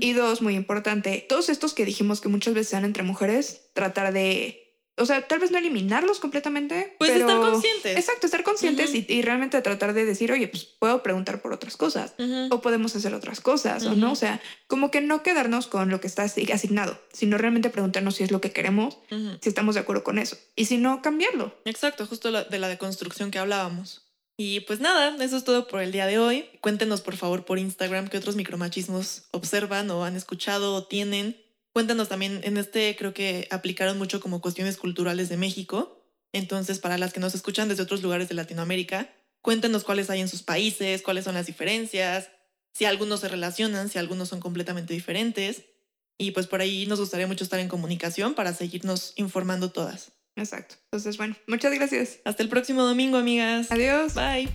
[0.00, 4.14] Y dos, muy importante, todos estos que dijimos que muchas veces sean entre mujeres, tratar
[4.14, 4.63] de
[4.96, 6.94] o sea, tal vez no eliminarlos completamente.
[6.98, 7.26] Pues pero...
[7.28, 7.96] estar conscientes.
[7.96, 12.14] Exacto, estar conscientes y, realmente tratar de decir, oye, pues puedo preguntar por otras cosas
[12.50, 14.12] o podemos hacer otras cosas o no.
[14.12, 18.24] O sea, como que no quedarnos con lo que está asignado, sino realmente preguntarnos si
[18.24, 18.98] es lo que queremos,
[19.40, 21.54] si estamos de acuerdo con eso y si no, cambiarlo.
[21.64, 24.04] Exacto, justo de la deconstrucción que hablábamos.
[24.36, 26.46] Y pues nada, eso es todo por el día de hoy.
[26.60, 31.43] Cuéntenos por favor por Instagram qué otros micromachismos observan o han escuchado o tienen
[31.74, 36.00] Cuéntanos también, en este creo que aplicaron mucho como cuestiones culturales de México.
[36.32, 39.12] Entonces, para las que nos escuchan desde otros lugares de Latinoamérica,
[39.42, 42.30] cuéntenos cuáles hay en sus países, cuáles son las diferencias,
[42.72, 45.64] si algunos se relacionan, si algunos son completamente diferentes.
[46.16, 50.12] Y pues por ahí nos gustaría mucho estar en comunicación para seguirnos informando todas.
[50.36, 50.76] Exacto.
[50.84, 52.20] Entonces, bueno, muchas gracias.
[52.24, 53.72] Hasta el próximo domingo, amigas.
[53.72, 54.14] Adiós.
[54.14, 54.48] Bye.